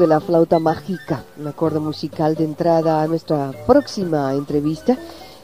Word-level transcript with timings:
De 0.00 0.06
la 0.06 0.18
flauta 0.18 0.58
mágica, 0.58 1.24
un 1.38 1.46
acorde 1.46 1.78
musical 1.78 2.34
de 2.34 2.44
entrada 2.44 3.02
a 3.02 3.06
nuestra 3.06 3.52
próxima 3.66 4.32
entrevista 4.32 4.96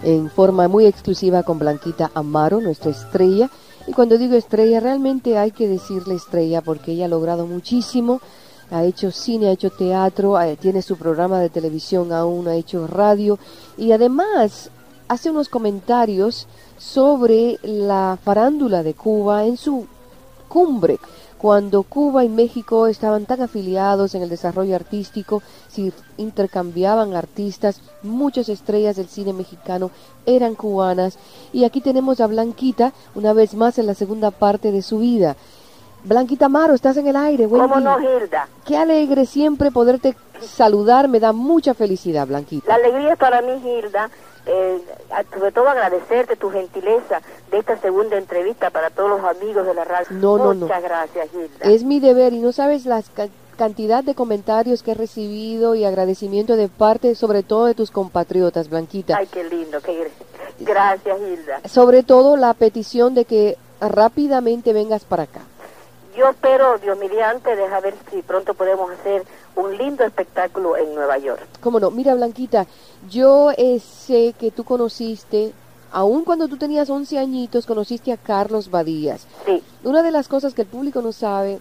en 0.02 0.30
forma 0.30 0.66
muy 0.66 0.86
exclusiva 0.86 1.42
con 1.42 1.58
Blanquita 1.58 2.10
Amaro, 2.14 2.62
nuestra 2.62 2.90
estrella. 2.90 3.50
Y 3.86 3.92
cuando 3.92 4.16
digo 4.16 4.34
estrella, 4.34 4.80
realmente 4.80 5.36
hay 5.36 5.50
que 5.50 5.68
decirle 5.68 6.14
estrella 6.14 6.62
porque 6.62 6.92
ella 6.92 7.04
ha 7.04 7.08
logrado 7.08 7.46
muchísimo. 7.46 8.22
Ha 8.70 8.84
hecho 8.84 9.10
cine, 9.10 9.48
ha 9.48 9.52
hecho 9.52 9.68
teatro, 9.68 10.40
eh, 10.40 10.56
tiene 10.56 10.80
su 10.80 10.96
programa 10.96 11.38
de 11.38 11.50
televisión 11.50 12.10
aún, 12.10 12.48
ha 12.48 12.54
hecho 12.54 12.86
radio 12.86 13.38
y 13.76 13.92
además 13.92 14.70
hace 15.06 15.30
unos 15.30 15.50
comentarios 15.50 16.48
sobre 16.78 17.58
la 17.62 18.18
farándula 18.24 18.82
de 18.82 18.94
Cuba 18.94 19.44
en 19.44 19.58
su 19.58 19.86
cumbre 20.48 20.98
cuando 21.38 21.82
Cuba 21.82 22.24
y 22.24 22.28
México 22.28 22.86
estaban 22.86 23.26
tan 23.26 23.42
afiliados 23.42 24.14
en 24.14 24.22
el 24.22 24.28
desarrollo 24.28 24.74
artístico, 24.74 25.42
si 25.68 25.92
intercambiaban 26.16 27.14
artistas, 27.14 27.80
muchas 28.02 28.48
estrellas 28.48 28.96
del 28.96 29.08
cine 29.08 29.32
mexicano 29.32 29.90
eran 30.24 30.54
cubanas 30.54 31.18
y 31.52 31.64
aquí 31.64 31.80
tenemos 31.80 32.20
a 32.20 32.26
Blanquita 32.26 32.92
una 33.14 33.32
vez 33.32 33.54
más 33.54 33.78
en 33.78 33.86
la 33.86 33.94
segunda 33.94 34.30
parte 34.30 34.72
de 34.72 34.82
su 34.82 34.98
vida. 34.98 35.36
Blanquita 36.04 36.48
Maro, 36.48 36.74
estás 36.74 36.96
en 36.98 37.08
el 37.08 37.16
aire. 37.16 37.46
Buen 37.46 37.62
¿Cómo 37.62 37.80
no, 37.80 37.98
Hilda? 37.98 38.48
Qué 38.64 38.76
alegre 38.76 39.26
siempre 39.26 39.72
poderte 39.72 40.16
saludar, 40.40 41.08
me 41.08 41.18
da 41.18 41.32
mucha 41.32 41.74
felicidad, 41.74 42.28
Blanquita. 42.28 42.68
La 42.68 42.74
alegría 42.76 43.14
es 43.14 43.18
para 43.18 43.42
mí, 43.42 43.52
Hilda, 43.64 44.08
eh, 44.46 44.80
sobre 45.32 45.52
todo 45.52 45.68
agradecerte 45.68 46.36
tu 46.36 46.50
gentileza 46.50 47.20
de 47.50 47.58
esta 47.58 47.76
segunda 47.78 48.16
entrevista 48.16 48.70
para 48.70 48.90
todos 48.90 49.10
los 49.10 49.24
amigos 49.24 49.66
de 49.66 49.74
la 49.74 49.84
radio. 49.84 50.06
No, 50.10 50.38
no, 50.38 50.54
Muchas 50.54 50.82
gracias, 50.82 51.30
Gilda. 51.30 51.64
Es 51.70 51.82
mi 51.84 52.00
deber 52.00 52.32
y 52.32 52.38
no 52.38 52.52
sabes 52.52 52.86
la 52.86 53.02
cantidad 53.56 54.04
de 54.04 54.14
comentarios 54.14 54.82
que 54.82 54.92
he 54.92 54.94
recibido 54.94 55.74
y 55.74 55.84
agradecimiento 55.84 56.56
de 56.56 56.68
parte, 56.68 57.14
sobre 57.14 57.42
todo 57.42 57.66
de 57.66 57.74
tus 57.74 57.90
compatriotas, 57.90 58.68
Blanquita. 58.68 59.16
Ay, 59.16 59.26
qué 59.26 59.44
lindo, 59.44 59.80
qué 59.80 60.10
gracias, 60.60 61.18
Hilda. 61.20 61.60
Sobre 61.68 62.02
todo 62.02 62.36
la 62.36 62.54
petición 62.54 63.14
de 63.14 63.24
que 63.24 63.56
rápidamente 63.80 64.72
vengas 64.72 65.04
para 65.04 65.24
acá. 65.24 65.40
Yo 66.16 66.30
espero, 66.30 66.78
Dios 66.78 66.96
mediante, 66.98 67.54
deja 67.54 67.80
ver 67.80 67.94
si 68.10 68.22
pronto 68.22 68.54
podemos 68.54 68.90
hacer 68.90 69.22
un 69.56 69.76
lindo 69.76 70.04
espectáculo 70.04 70.76
en 70.76 70.94
Nueva 70.94 71.18
York. 71.18 71.42
Cómo 71.60 71.80
no, 71.80 71.90
mira 71.90 72.14
Blanquita, 72.14 72.66
yo 73.10 73.50
eh, 73.56 73.80
sé 73.80 74.34
que 74.38 74.50
tú 74.50 74.64
conociste, 74.64 75.52
aun 75.90 76.24
cuando 76.24 76.46
tú 76.46 76.56
tenías 76.56 76.88
11 76.88 77.18
añitos, 77.18 77.66
conociste 77.66 78.12
a 78.12 78.16
Carlos 78.16 78.70
Badías. 78.70 79.26
Sí. 79.44 79.62
Una 79.82 80.02
de 80.02 80.12
las 80.12 80.28
cosas 80.28 80.54
que 80.54 80.62
el 80.62 80.68
público 80.68 81.02
no 81.02 81.12
sabe, 81.12 81.58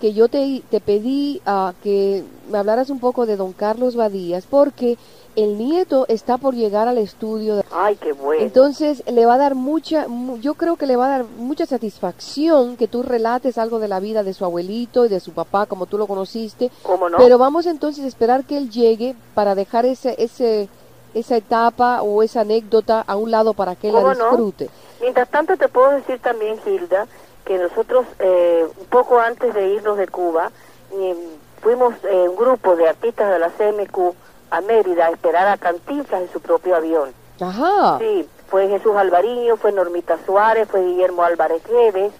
que 0.00 0.12
yo 0.12 0.28
te, 0.28 0.62
te 0.70 0.80
pedí 0.80 1.40
a 1.44 1.74
que 1.82 2.24
me 2.50 2.58
hablaras 2.58 2.90
un 2.90 3.00
poco 3.00 3.26
de 3.26 3.36
don 3.36 3.52
Carlos 3.52 3.96
Badías, 3.96 4.46
porque 4.48 4.96
el 5.36 5.56
nieto 5.56 6.04
está 6.08 6.36
por 6.36 6.54
llegar 6.54 6.88
al 6.88 6.98
estudio. 6.98 7.62
Ay, 7.70 7.96
qué 7.96 8.12
bueno. 8.12 8.42
Entonces 8.42 9.04
le 9.06 9.24
va 9.24 9.34
a 9.34 9.38
dar 9.38 9.54
mucha, 9.54 10.06
yo 10.40 10.54
creo 10.54 10.76
que 10.76 10.86
le 10.86 10.96
va 10.96 11.06
a 11.06 11.18
dar 11.18 11.24
mucha 11.24 11.64
satisfacción 11.64 12.76
que 12.76 12.88
tú 12.88 13.02
relates 13.04 13.56
algo 13.56 13.78
de 13.78 13.86
la 13.86 14.00
vida 14.00 14.24
de 14.24 14.34
su 14.34 14.44
abuelito 14.44 15.06
y 15.06 15.08
de 15.08 15.20
su 15.20 15.32
papá 15.32 15.66
como 15.66 15.86
tú 15.86 15.96
lo 15.96 16.08
conociste. 16.08 16.70
¿Cómo 16.82 17.08
no? 17.08 17.18
Pero 17.18 17.38
vamos 17.38 17.66
entonces 17.66 18.04
a 18.04 18.08
esperar 18.08 18.44
que 18.44 18.56
él 18.58 18.70
llegue 18.70 19.14
para 19.34 19.54
dejar 19.54 19.86
ese, 19.86 20.16
ese, 20.18 20.68
esa 21.14 21.36
etapa 21.36 22.02
o 22.02 22.24
esa 22.24 22.40
anécdota 22.40 23.04
a 23.06 23.16
un 23.16 23.30
lado 23.30 23.54
para 23.54 23.76
que 23.76 23.90
él 23.90 23.94
la 23.94 24.10
disfrute. 24.10 24.70
Mientras 25.00 25.28
tanto 25.28 25.56
te 25.56 25.68
puedo 25.68 25.90
decir 25.90 26.18
también, 26.18 26.58
Hilda, 26.66 27.06
que 27.48 27.58
nosotros 27.58 28.04
eh, 28.18 28.66
un 28.78 28.86
poco 28.86 29.18
antes 29.18 29.54
de 29.54 29.68
irnos 29.68 29.96
de 29.96 30.06
Cuba 30.06 30.52
eh, 30.92 31.16
fuimos 31.62 31.94
eh, 32.04 32.28
un 32.28 32.36
grupo 32.36 32.76
de 32.76 32.86
artistas 32.86 33.32
de 33.32 33.38
la 33.38 33.48
CMQ 33.48 34.14
a 34.50 34.60
Mérida 34.60 35.06
a 35.06 35.10
esperar 35.10 35.48
a 35.48 35.56
Cantinflas 35.56 36.20
en 36.20 36.30
su 36.30 36.40
propio 36.40 36.76
avión. 36.76 37.10
Ajá. 37.40 37.98
Sí, 38.00 38.28
fue 38.50 38.68
Jesús 38.68 38.94
Alvariño, 38.94 39.56
fue 39.56 39.72
Normita 39.72 40.18
Suárez, 40.26 40.68
fue 40.70 40.84
Guillermo 40.84 41.22
Álvarez 41.22 41.62
Reves 41.66 42.12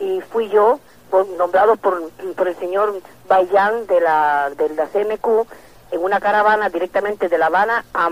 y 0.00 0.20
fui 0.20 0.48
yo, 0.48 0.80
nombrado 1.38 1.76
por, 1.76 2.10
por 2.36 2.48
el 2.48 2.56
señor 2.56 2.92
Bayán 3.28 3.86
de 3.86 4.00
la, 4.00 4.50
de 4.50 4.68
la 4.70 4.86
CMQ 4.86 5.46
en 5.92 6.02
una 6.02 6.18
caravana 6.18 6.70
directamente 6.70 7.28
de 7.28 7.38
La 7.38 7.46
Habana 7.46 7.84
a, 7.94 8.10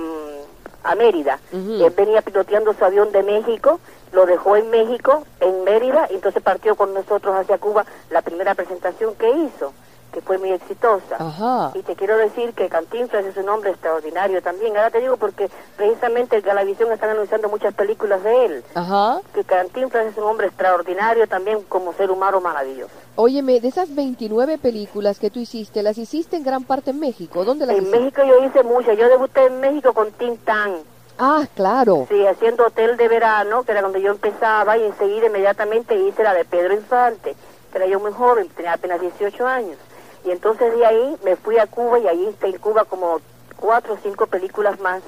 a 0.82 0.94
Mérida. 0.94 1.38
Él 1.52 1.92
venía 1.96 2.22
piloteando 2.22 2.72
su 2.74 2.84
avión 2.84 3.12
de 3.12 3.22
México, 3.22 3.80
lo 4.12 4.26
dejó 4.26 4.56
en 4.56 4.70
México, 4.70 5.24
en 5.40 5.64
Mérida, 5.64 6.08
y 6.10 6.14
entonces 6.14 6.42
partió 6.42 6.74
con 6.74 6.94
nosotros 6.94 7.34
hacia 7.34 7.58
Cuba 7.58 7.84
la 8.10 8.22
primera 8.22 8.54
presentación 8.54 9.14
que 9.14 9.30
hizo 9.30 9.72
que 10.12 10.20
fue 10.20 10.38
muy 10.38 10.52
exitosa. 10.52 11.72
Y 11.74 11.82
te 11.82 11.96
quiero 11.96 12.16
decir 12.16 12.52
que 12.54 12.68
Cantinflas 12.68 13.24
es 13.24 13.36
un 13.36 13.48
hombre 13.48 13.70
extraordinario 13.70 14.42
también. 14.42 14.76
Ahora 14.76 14.90
te 14.90 15.00
digo 15.00 15.16
porque 15.16 15.50
precisamente 15.76 16.36
en 16.36 16.42
Galavisión 16.42 16.92
están 16.92 17.10
anunciando 17.10 17.48
muchas 17.48 17.74
películas 17.74 18.22
de 18.22 18.44
él. 18.46 18.64
Ajá. 18.74 19.20
Que 19.34 19.44
Cantinflas 19.44 20.06
es 20.06 20.16
un 20.16 20.24
hombre 20.24 20.48
extraordinario 20.48 21.26
también 21.26 21.62
como 21.68 21.92
ser 21.94 22.10
humano 22.10 22.40
maravilloso. 22.40 22.92
Óyeme, 23.16 23.60
de 23.60 23.68
esas 23.68 23.94
29 23.94 24.58
películas 24.58 25.18
que 25.18 25.30
tú 25.30 25.40
hiciste, 25.40 25.82
¿las 25.82 25.98
hiciste 25.98 26.36
en 26.36 26.44
gran 26.44 26.64
parte 26.64 26.90
en 26.90 27.00
México? 27.00 27.44
¿Dónde 27.44 27.66
las 27.66 27.76
En 27.76 27.90
México 27.90 28.22
yo 28.24 28.44
hice 28.44 28.62
muchas. 28.62 28.96
Yo 28.96 29.08
debuté 29.08 29.46
en 29.46 29.60
México 29.60 29.92
con 29.92 30.10
Tintán. 30.12 30.78
Ah, 31.22 31.46
claro. 31.54 32.06
Sí, 32.08 32.26
haciendo 32.26 32.64
Hotel 32.66 32.96
de 32.96 33.06
Verano, 33.06 33.62
que 33.62 33.72
era 33.72 33.82
cuando 33.82 33.98
yo 33.98 34.10
empezaba, 34.10 34.78
y 34.78 34.84
enseguida 34.84 35.26
inmediatamente 35.26 35.94
hice 35.94 36.22
la 36.22 36.32
de 36.32 36.46
Pedro 36.46 36.72
Infante, 36.72 37.36
que 37.70 37.78
era 37.78 37.86
yo 37.86 38.00
muy 38.00 38.10
joven, 38.10 38.48
tenía 38.48 38.72
apenas 38.72 39.02
18 39.02 39.46
años. 39.46 39.76
Y 40.24 40.30
entonces 40.30 40.76
de 40.76 40.86
ahí 40.86 41.16
me 41.24 41.36
fui 41.36 41.58
a 41.58 41.66
Cuba 41.66 41.98
y 41.98 42.08
ahí 42.08 42.28
hice 42.28 42.48
en 42.48 42.58
Cuba 42.58 42.84
como 42.84 43.20
cuatro 43.56 43.94
o 43.94 43.98
cinco 44.02 44.26
películas 44.26 44.80
más. 44.80 45.02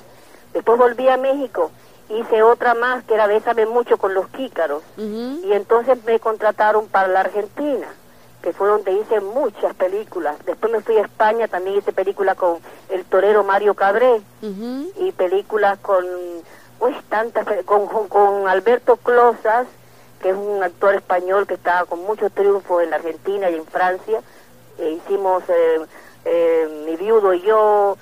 Después 0.53 0.79
volví 0.79 1.09
a 1.09 1.17
México, 1.17 1.71
hice 2.09 2.43
otra 2.43 2.75
más 2.75 3.05
que 3.05 3.15
era 3.15 3.27
Bésame 3.27 3.67
mucho 3.67 3.97
con 3.97 4.15
los 4.15 4.29
Kícaros. 4.29 4.83
Y 4.97 5.53
entonces 5.53 6.03
me 6.05 6.21
contrataron 6.21 6.87
para 6.89 7.09
la 7.09 7.21
Argentina, 7.21 7.87
que 8.43 8.53
fue 8.53 8.69
donde 8.69 8.93
hice 8.93 9.21
muchas 9.21 9.75
películas. 9.75 10.37
Después 10.45 10.73
me 10.73 10.81
fui 10.81 10.97
a 10.99 11.03
España, 11.03 11.49
también 11.49 11.79
hice 11.79 11.93
películas 11.93 12.37
con 12.37 12.59
el 12.91 13.05
torero 13.05 13.45
Mario 13.45 13.75
Cabré 13.75 14.21
y 14.41 15.13
películas 15.13 15.79
con, 15.79 16.05
uy, 16.81 16.97
tantas, 17.09 17.47
con, 17.65 17.87
con 18.09 18.49
Alberto 18.49 18.97
Closas, 18.97 19.67
que 20.21 20.31
es 20.31 20.37
un 20.37 20.63
actor 20.63 20.95
español 20.95 21.47
que 21.47 21.55
estaba 21.55 21.85
con 21.87 22.01
mucho 22.05 22.31
triunfo 22.31 22.81
en 22.81 22.91
la 22.91 22.97
Argentina 22.97 23.51
y 23.51 23.57
en 23.57 23.67
Francia 23.67 24.21
eh, 24.83 24.93
hicimos 24.93 25.43
eh, 25.49 25.81
eh, 26.25 26.85
Mi 26.87 26.97
viudo 26.97 27.33
y 27.33 27.43
yo, 27.43 27.97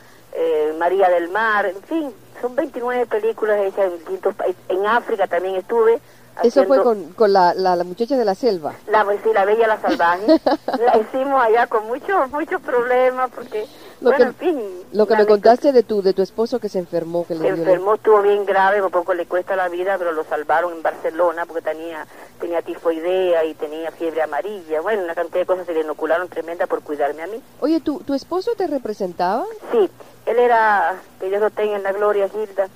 María 0.78 1.10
del 1.10 1.28
Mar, 1.28 1.66
en 1.66 1.82
fin, 1.82 2.14
son 2.40 2.54
29 2.56 3.06
películas 3.06 3.60
hechas 3.60 3.86
en 3.86 3.98
distintos 3.98 4.34
países. 4.34 4.60
En 4.68 4.86
África 4.86 5.26
también 5.26 5.56
estuve. 5.56 6.00
Eso 6.42 6.64
fue 6.64 6.82
con, 6.82 7.12
con 7.12 7.32
la, 7.32 7.52
la, 7.52 7.84
muchacha 7.84 8.16
de 8.16 8.24
la 8.24 8.34
selva. 8.34 8.72
La, 8.86 9.04
sí, 9.22 9.30
la 9.34 9.44
bella 9.44 9.66
la 9.66 9.80
salvaje. 9.80 10.26
la 10.78 10.96
hicimos 10.96 11.42
allá 11.42 11.66
con 11.66 11.86
muchos 11.86 12.30
muchos 12.30 12.62
problemas 12.62 13.30
porque 13.34 13.66
lo 14.00 14.10
que, 14.12 14.22
en 14.22 14.34
fin, 14.34 14.60
lo 14.92 15.06
que 15.06 15.16
me 15.16 15.26
contaste 15.26 15.72
de 15.72 15.82
tu 15.82 16.02
de 16.02 16.12
tu 16.12 16.22
esposo 16.22 16.58
que 16.58 16.68
se 16.68 16.78
enfermó 16.78 17.26
que 17.26 17.36
se 17.36 17.46
enfermó 17.46 17.94
estuvo 17.94 18.22
bien 18.22 18.44
grave 18.46 18.82
un 18.82 18.90
poco 18.90 19.14
le 19.14 19.26
cuesta 19.26 19.56
la 19.56 19.68
vida 19.68 19.96
pero 19.98 20.12
lo 20.12 20.24
salvaron 20.24 20.72
en 20.72 20.82
Barcelona 20.82 21.46
porque 21.46 21.62
tenía 21.62 22.06
tenía 22.40 22.62
tifoidea 22.62 23.44
y 23.44 23.54
tenía 23.54 23.90
fiebre 23.90 24.22
amarilla. 24.22 24.80
Bueno 24.80 25.04
una 25.04 25.14
cantidad 25.14 25.40
de 25.40 25.46
cosas 25.46 25.66
se 25.66 25.74
le 25.74 25.80
inocularon 25.80 26.28
tremenda 26.28 26.66
por 26.66 26.82
cuidarme 26.82 27.22
a 27.22 27.26
mí. 27.26 27.42
Oye 27.60 27.80
tu 27.80 28.00
tu 28.00 28.14
esposo 28.14 28.52
te 28.56 28.66
representaba 28.66 29.44
sí 29.72 29.90
él 30.26 30.38
era 30.38 30.94
que 31.18 31.28
Dios 31.28 31.40
lo 31.40 31.50
tenga 31.50 31.76
en 31.76 31.82
la 31.82 31.92
gloria 31.92 32.28
Gilda. 32.28 32.68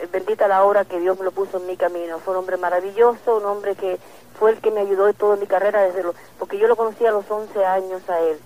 Eh, 0.00 0.08
bendita 0.10 0.48
la 0.48 0.64
hora 0.64 0.84
que 0.84 0.98
Dios 0.98 1.18
me 1.18 1.24
lo 1.24 1.30
puso 1.30 1.58
en 1.58 1.66
mi 1.66 1.76
camino. 1.76 2.18
Fue 2.20 2.32
un 2.32 2.40
hombre 2.40 2.56
maravilloso, 2.56 3.36
un 3.36 3.44
hombre 3.44 3.74
que 3.74 3.98
fue 4.38 4.52
el 4.52 4.58
que 4.60 4.70
me 4.70 4.80
ayudó 4.80 5.08
en 5.08 5.14
toda 5.14 5.36
mi 5.36 5.46
carrera 5.46 5.82
desde 5.82 6.02
lo, 6.02 6.14
porque 6.38 6.58
yo 6.58 6.66
lo 6.66 6.76
conocí 6.76 7.04
a 7.04 7.10
los 7.12 7.30
11 7.30 7.64
años 7.64 8.02
a 8.08 8.20
él. 8.20 8.38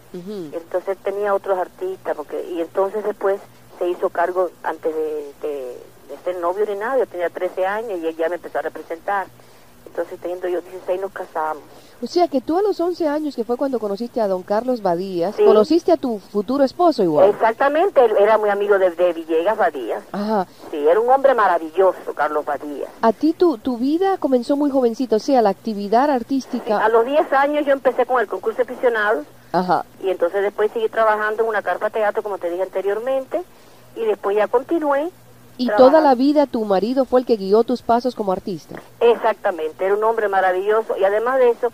Entonces 0.53 0.97
tenía 0.99 1.35
otros 1.35 1.59
artistas, 1.59 2.17
porque 2.17 2.43
y 2.45 2.61
entonces 2.61 3.05
después 3.05 3.41
se 3.79 3.89
hizo 3.89 4.09
cargo 4.11 4.51
antes 4.63 4.95
de, 4.95 5.33
de, 5.43 5.79
de 6.09 6.19
ser 6.25 6.37
novio 6.37 6.65
ni 6.67 6.77
nada, 6.77 6.99
yo 6.99 7.07
tenía 7.07 7.31
13 7.31 7.67
años 7.67 7.99
y 8.01 8.07
él 8.07 8.17
ya 8.17 8.29
me 8.29 8.37
empezó 8.37 8.59
a 8.59 8.63
representar. 8.63 9.27
Entonces 9.94 10.19
teniendo 10.19 10.49
yo 10.49 10.61
16 10.61 11.00
nos 11.00 11.12
casamos. 11.12 11.62
O 12.02 12.06
sea 12.08 12.26
que 12.26 12.41
tú 12.41 12.58
a 12.58 12.62
los 12.62 12.81
11 12.81 13.06
años, 13.06 13.37
que 13.37 13.44
fue 13.44 13.56
cuando 13.56 13.79
conociste 13.79 14.20
a 14.20 14.26
don 14.26 14.43
Carlos 14.43 14.82
Badías, 14.82 15.37
Sí. 15.37 15.44
conociste 15.44 15.93
a 15.93 15.96
tu 15.96 16.19
futuro 16.19 16.64
esposo 16.64 17.05
igual. 17.05 17.31
Exactamente, 17.31 18.05
él 18.05 18.12
era 18.19 18.37
muy 18.37 18.50
amigo 18.50 18.76
de, 18.76 18.91
de 18.91 19.12
Villegas 19.12 19.56
Badías. 19.56 20.02
Ajá. 20.11 20.49
Sí, 20.73 20.79
era 20.88 20.99
un 20.99 21.08
hombre 21.08 21.32
maravilloso, 21.35 22.12
Carlos 22.17 22.44
Badías. 22.44 22.91
A 23.02 23.12
ti 23.12 23.35
tu, 23.35 23.56
tu 23.58 23.79
vida 23.79 24.19
comenzó 24.19 24.56
muy 24.56 24.69
jovencito, 24.69 25.14
o 25.17 25.20
sea, 25.20 25.41
la 25.43 25.50
actividad 25.50 26.11
artística. 26.11 26.85
A 26.85 26.88
los 26.88 27.06
10 27.06 27.32
años 27.32 27.64
yo 27.64 27.73
empecé 27.73 28.05
con 28.05 28.20
el 28.20 28.26
concurso 28.26 28.64
de 28.64 28.73
aficionados 28.73 29.25
Ajá. 29.52 29.85
y 30.02 30.11
entonces 30.11 30.43
después 30.43 30.73
seguí 30.73 30.88
trabajando 30.88 31.44
en 31.44 31.49
una 31.50 31.62
carpa 31.62 31.88
teatro, 31.88 32.25
como 32.25 32.38
te 32.38 32.50
dije 32.50 32.64
anteriormente, 32.64 33.41
y 33.94 34.05
después 34.05 34.37
ya 34.37 34.49
continué. 34.49 35.11
Y 35.56 35.67
trabajando. 35.67 35.91
toda 35.91 36.01
la 36.01 36.15
vida 36.15 36.47
tu 36.47 36.65
marido 36.65 37.05
fue 37.05 37.21
el 37.21 37.27
que 37.27 37.37
guió 37.37 37.65
tus 37.65 37.83
pasos 37.83 38.15
como 38.15 38.33
artista. 38.33 38.77
Exactamente, 39.01 39.85
era 39.85 39.95
un 39.95 40.05
hombre 40.05 40.29
maravilloso 40.29 40.97
y 40.97 41.05
además 41.05 41.39
de 41.39 41.51
eso, 41.51 41.73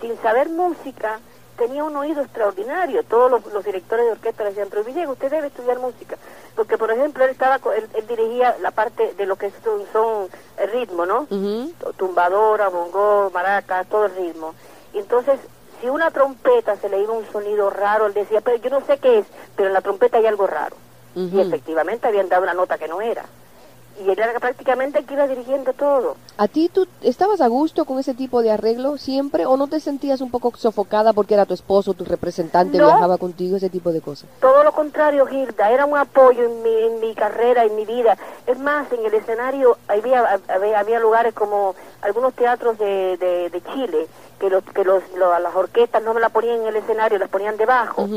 sin 0.00 0.16
saber 0.22 0.48
música, 0.48 1.20
tenía 1.56 1.84
un 1.84 1.96
oído 1.96 2.22
extraordinario. 2.22 3.02
Todos 3.04 3.30
los, 3.30 3.52
los 3.52 3.64
directores 3.64 4.06
de 4.06 4.12
orquesta 4.12 4.42
le 4.42 4.50
decían, 4.50 4.68
pero 4.70 4.84
Villegas, 4.84 5.10
usted 5.10 5.30
debe 5.30 5.46
estudiar 5.48 5.78
música. 5.78 6.16
Porque, 6.56 6.76
por 6.78 6.90
ejemplo, 6.90 7.24
él, 7.24 7.30
estaba, 7.30 7.60
él, 7.76 7.88
él 7.94 8.06
dirigía 8.06 8.56
la 8.60 8.70
parte 8.70 9.14
de 9.14 9.26
lo 9.26 9.36
que 9.36 9.50
son, 9.62 9.82
son 9.92 10.28
el 10.58 10.70
ritmo, 10.70 11.06
¿no? 11.06 11.26
Ujú. 11.30 11.72
tumbadora, 11.96 12.68
bongo, 12.68 13.30
maracas, 13.32 13.86
todo 13.88 14.06
el 14.06 14.14
ritmo. 14.16 14.54
Y 14.92 14.98
entonces, 14.98 15.38
si 15.80 15.88
una 15.88 16.10
trompeta 16.10 16.76
se 16.76 16.88
le 16.88 17.00
iba 17.00 17.12
un 17.12 17.30
sonido 17.32 17.70
raro, 17.70 18.06
él 18.06 18.14
decía, 18.14 18.40
pero 18.40 18.56
yo 18.58 18.70
no 18.70 18.84
sé 18.86 18.98
qué 18.98 19.18
es, 19.18 19.26
pero 19.56 19.68
en 19.68 19.74
la 19.74 19.80
trompeta 19.80 20.18
hay 20.18 20.26
algo 20.26 20.46
raro. 20.46 20.76
Y 21.14 21.40
efectivamente 21.40 22.08
habían 22.08 22.28
dado 22.28 22.42
una 22.42 22.54
nota 22.54 22.78
que 22.78 22.88
no 22.88 23.00
era. 23.00 23.24
Y 24.02 24.08
él 24.08 24.18
era 24.18 24.40
prácticamente 24.40 24.98
el 24.98 25.04
que 25.04 25.12
iba 25.12 25.28
dirigiendo 25.28 25.74
todo. 25.74 26.16
¿A 26.38 26.48
ti 26.48 26.70
tú 26.72 26.86
estabas 27.02 27.42
a 27.42 27.46
gusto 27.48 27.84
con 27.84 27.98
ese 27.98 28.14
tipo 28.14 28.40
de 28.40 28.50
arreglo 28.50 28.96
siempre 28.96 29.44
o 29.44 29.58
no 29.58 29.66
te 29.68 29.80
sentías 29.80 30.22
un 30.22 30.30
poco 30.30 30.50
sofocada 30.56 31.12
porque 31.12 31.34
era 31.34 31.44
tu 31.44 31.52
esposo, 31.52 31.92
tu 31.92 32.06
representante, 32.06 32.78
No. 32.78 32.86
viajaba 32.86 33.18
contigo, 33.18 33.58
ese 33.58 33.68
tipo 33.68 33.92
de 33.92 34.00
cosas? 34.00 34.30
Todo 34.40 34.64
lo 34.64 34.72
contrario, 34.72 35.26
Gilda, 35.26 35.70
era 35.70 35.84
un 35.84 35.96
apoyo 35.98 36.42
en 36.42 36.62
mi, 36.62 36.74
en 36.74 37.00
mi 37.00 37.14
carrera, 37.14 37.64
en 37.64 37.76
mi 37.76 37.84
vida. 37.84 38.16
Es 38.46 38.58
más, 38.58 38.90
en 38.92 39.04
el 39.04 39.12
escenario 39.12 39.76
había, 39.86 40.40
había, 40.48 40.78
había 40.80 40.98
lugares 40.98 41.34
como 41.34 41.74
algunos 42.00 42.32
teatros 42.32 42.78
de, 42.78 43.18
de, 43.18 43.50
de 43.50 43.62
Chile, 43.74 44.06
que, 44.40 44.48
los, 44.48 44.64
que 44.64 44.84
los, 44.84 45.02
lo- 45.18 45.38
las 45.38 45.54
orquestas 45.54 46.02
no 46.02 46.14
me 46.14 46.20
la 46.20 46.30
ponían 46.30 46.62
en 46.62 46.68
el 46.68 46.76
escenario, 46.76 47.18
las 47.18 47.28
ponían 47.28 47.58
debajo. 47.58 48.08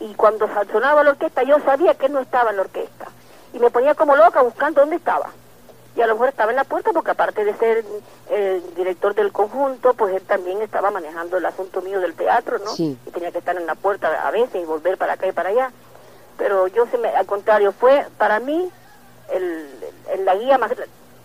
Y 0.00 0.14
cuando 0.14 0.48
sonaba 0.72 1.02
la 1.04 1.10
orquesta, 1.10 1.42
yo 1.44 1.58
sabía 1.60 1.94
que 1.94 2.06
él 2.06 2.12
no 2.12 2.20
estaba 2.20 2.50
en 2.50 2.56
la 2.56 2.62
orquesta. 2.62 3.06
Y 3.52 3.58
me 3.58 3.70
ponía 3.70 3.94
como 3.94 4.16
loca 4.16 4.42
buscando 4.42 4.80
dónde 4.80 4.96
estaba. 4.96 5.30
Y 5.96 6.00
a 6.02 6.06
lo 6.08 6.14
mejor 6.14 6.28
estaba 6.30 6.50
en 6.50 6.56
la 6.56 6.64
puerta 6.64 6.92
porque 6.92 7.12
aparte 7.12 7.44
de 7.44 7.54
ser 7.56 7.84
eh, 8.28 8.60
director 8.76 9.14
del 9.14 9.30
conjunto, 9.30 9.94
pues 9.94 10.14
él 10.16 10.22
también 10.22 10.60
estaba 10.60 10.90
manejando 10.90 11.36
el 11.36 11.46
asunto 11.46 11.80
mío 11.82 12.00
del 12.00 12.14
teatro, 12.14 12.58
¿no? 12.58 12.70
Sí. 12.72 12.98
Y 13.06 13.10
tenía 13.10 13.30
que 13.30 13.38
estar 13.38 13.56
en 13.56 13.66
la 13.66 13.76
puerta 13.76 14.26
a 14.26 14.30
veces 14.32 14.60
y 14.60 14.64
volver 14.64 14.98
para 14.98 15.12
acá 15.12 15.28
y 15.28 15.32
para 15.32 15.50
allá. 15.50 15.70
Pero 16.36 16.66
yo, 16.66 16.86
se 16.86 16.98
me, 16.98 17.08
al 17.10 17.26
contrario, 17.26 17.70
fue 17.70 18.06
para 18.18 18.40
mí 18.40 18.68
el, 19.32 19.68
el- 20.12 20.24
la 20.24 20.34
guía 20.34 20.58
más, 20.58 20.72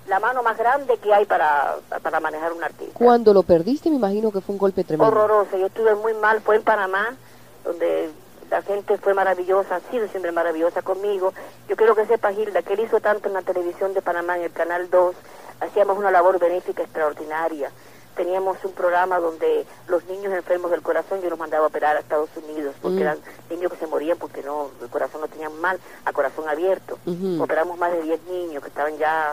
la 0.08 0.20
mano 0.20 0.44
más 0.44 0.56
grande 0.56 0.98
que 0.98 1.12
hay 1.12 1.26
para, 1.26 1.78
para 2.04 2.20
manejar 2.20 2.54
un 2.54 2.64
artista. 2.64 2.94
Cuando 2.94 3.34
lo 3.34 3.42
perdiste, 3.42 3.90
me 3.90 3.96
imagino 3.96 4.32
que 4.32 4.40
fue 4.42 4.54
un 4.54 4.60
golpe 4.60 4.84
tremendo. 4.84 5.08
Horroroso, 5.12 5.58
yo 5.58 5.66
estuve 5.66 5.96
muy 5.96 6.14
mal, 6.14 6.42
fue 6.42 6.58
en 6.58 6.64
Panamá, 6.64 7.16
donde 7.64 8.12
la 8.50 8.62
gente 8.62 8.98
fue 8.98 9.14
maravillosa, 9.14 9.76
ha 9.78 9.92
sido 9.92 10.08
siempre 10.08 10.32
maravillosa 10.32 10.82
conmigo. 10.82 11.34
Yo 11.68 11.76
quiero 11.76 11.96
que 11.96 12.06
sepa, 12.06 12.32
Gilda, 12.34 12.62
que 12.64 12.74
él 12.74 12.80
hizo 12.82 13.00
tanto 13.00 13.28
en 13.28 13.34
la 13.36 13.42
televisión 13.42 13.94
de 13.94 14.02
Panamá, 14.02 14.38
en 14.38 14.44
el 14.46 14.52
Canal 14.52 14.90
2, 14.90 15.16
hacíamos 15.62 15.98
una 15.98 16.10
labor 16.12 16.40
benéfica 16.40 16.82
extraordinaria. 16.84 17.72
Teníamos 18.16 18.58
un 18.66 18.72
programa 18.74 19.20
donde 19.20 19.66
los 19.88 20.04
niños 20.06 20.34
enfermos 20.34 20.72
del 20.72 20.82
corazón 20.82 21.22
yo 21.22 21.30
los 21.30 21.40
mandaba 21.40 21.64
a 21.66 21.68
operar 21.68 21.96
a 21.96 22.00
Estados 22.02 22.30
Unidos, 22.36 22.76
porque 22.82 22.98
Mm. 22.98 23.02
eran 23.02 23.18
niños 23.50 23.72
que 23.72 23.78
se 23.78 23.88
morían 23.88 24.18
porque 24.18 24.42
no 24.44 24.72
el 24.82 24.90
corazón 24.90 25.22
no 25.22 25.28
tenían 25.30 25.56
mal, 25.62 25.80
a 26.04 26.12
corazón 26.12 26.50
abierto. 26.50 26.98
Operamos 27.40 27.78
más 27.78 27.94
de 27.94 28.02
10 28.02 28.20
niños 28.24 28.62
que 28.62 28.68
estaban 28.70 28.98
ya 28.98 29.32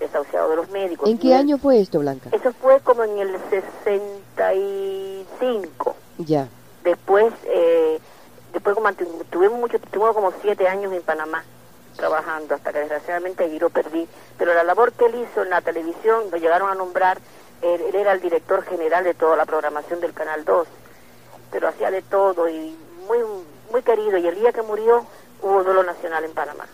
desahuciados 0.00 0.50
de 0.50 0.56
los 0.56 0.68
médicos. 0.70 1.08
¿En 1.08 1.16
qué 1.18 1.28
él- 1.28 1.34
año 1.34 1.56
fue 1.56 1.80
esto, 1.80 2.00
Blanca? 2.00 2.28
Eso 2.32 2.52
fue 2.60 2.80
como 2.80 3.04
en 3.04 3.16
el 3.18 3.38
65 4.36 5.96
Ya. 6.18 6.48
después 6.84 7.32
eh, 7.44 7.98
después 8.56 8.74
como 8.74 8.90
tuvimos 9.30 9.60
mucho 9.60 9.78
tuvimos 9.78 10.14
como 10.14 10.32
siete 10.40 10.66
años 10.66 10.90
en 10.90 11.02
Panamá 11.02 11.44
trabajando 11.94 12.54
hasta 12.54 12.72
que 12.72 12.78
desgraciadamente 12.78 13.44
allí 13.44 13.58
lo 13.58 13.68
perdí 13.68 14.08
pero 14.38 14.54
la 14.54 14.64
labor 14.64 14.92
que 14.92 15.04
él 15.04 15.14
hizo 15.14 15.42
en 15.42 15.50
la 15.50 15.60
televisión 15.60 16.24
lo 16.30 16.38
llegaron 16.38 16.70
a 16.70 16.74
nombrar 16.74 17.18
él, 17.60 17.82
él 17.82 17.94
era 17.94 18.12
el 18.12 18.22
director 18.22 18.64
general 18.64 19.04
de 19.04 19.12
toda 19.12 19.36
la 19.36 19.44
programación 19.44 20.00
del 20.00 20.14
canal 20.14 20.46
2 20.46 20.66
pero 21.52 21.68
hacía 21.68 21.90
de 21.90 22.00
todo 22.00 22.48
y 22.48 22.74
muy 23.06 23.18
muy 23.70 23.82
querido 23.82 24.16
y 24.16 24.26
el 24.26 24.34
día 24.36 24.52
que 24.52 24.62
murió 24.62 25.04
hubo 25.42 25.62
duelo 25.62 25.82
nacional 25.82 26.24
en 26.24 26.32
Panamá. 26.32 26.64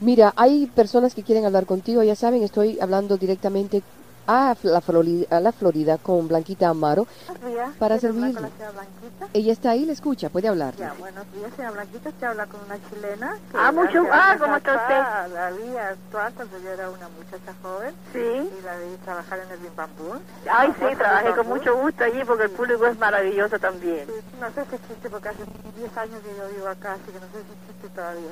Mira, 0.00 0.32
hay 0.36 0.66
personas 0.66 1.14
que 1.14 1.24
quieren 1.24 1.46
hablar 1.46 1.66
contigo, 1.66 2.02
ya 2.04 2.14
saben, 2.14 2.44
estoy 2.44 2.78
hablando 2.80 3.16
directamente 3.16 3.82
a 4.26 4.56
la 4.62 4.80
Florida, 4.80 5.26
a 5.36 5.40
la 5.40 5.52
Florida 5.52 5.98
con 5.98 6.28
Blanquita 6.28 6.68
Amaro. 6.68 7.06
Días. 7.44 7.70
Para 7.78 7.98
¿Quiero 7.98 8.14
hablar 8.14 8.32
servirle. 8.32 8.50
Ella 9.34 9.52
está 9.52 9.70
ahí, 9.70 9.84
le 9.84 9.92
escucha, 9.92 10.28
puede 10.30 10.48
hablar. 10.48 10.74
Ya, 10.76 10.94
buenos 10.98 11.24
días, 11.32 11.50
señora 11.56 11.72
Blanquita. 11.72 12.08
Usted 12.08 12.26
habla 12.26 12.46
con 12.46 12.60
una 12.64 12.78
chilena. 12.88 13.32
que 13.50 13.58
Ah, 13.58 13.72
mucho- 13.72 14.04
ah, 14.10 14.36
¿cómo 14.38 14.56
está 14.56 14.76
usted? 14.76 15.34
La 15.34 15.50
vi 15.50 15.76
actuar 15.76 16.32
cuando 16.32 16.58
yo 16.58 16.70
era 16.70 16.90
una 16.90 17.08
muchacha 17.08 17.52
joven 17.62 17.94
sí 18.12 18.18
y 18.58 18.62
la 18.64 18.78
vi 18.78 18.96
trabajar 19.04 19.38
en 19.40 19.50
el 19.50 19.58
Bim 19.58 19.74
Bam 19.76 19.90
Boom. 19.98 20.18
ay 20.50 20.72
sí 20.78 20.96
trabajé 20.96 21.30
con 21.34 21.48
mucho 21.48 21.76
gusto 21.76 22.04
allí 22.04 22.22
porque 22.24 22.44
el 22.44 22.50
público 22.50 22.86
es 22.86 22.98
maravilloso 22.98 23.58
también 23.58 24.06
Sí, 24.06 24.12
no 24.40 24.46
sé 24.52 24.64
si 24.70 24.76
existe 24.76 25.10
porque 25.10 25.28
hace 25.28 25.44
10 25.76 25.96
años 25.96 26.20
que 26.22 26.36
yo 26.36 26.48
vivo 26.54 26.68
acá, 26.68 26.92
así 26.94 27.04
que 27.12 27.20
no 27.20 27.26
sé 27.26 27.42
si 27.44 27.52
existe 27.70 27.88
todavía. 27.94 28.30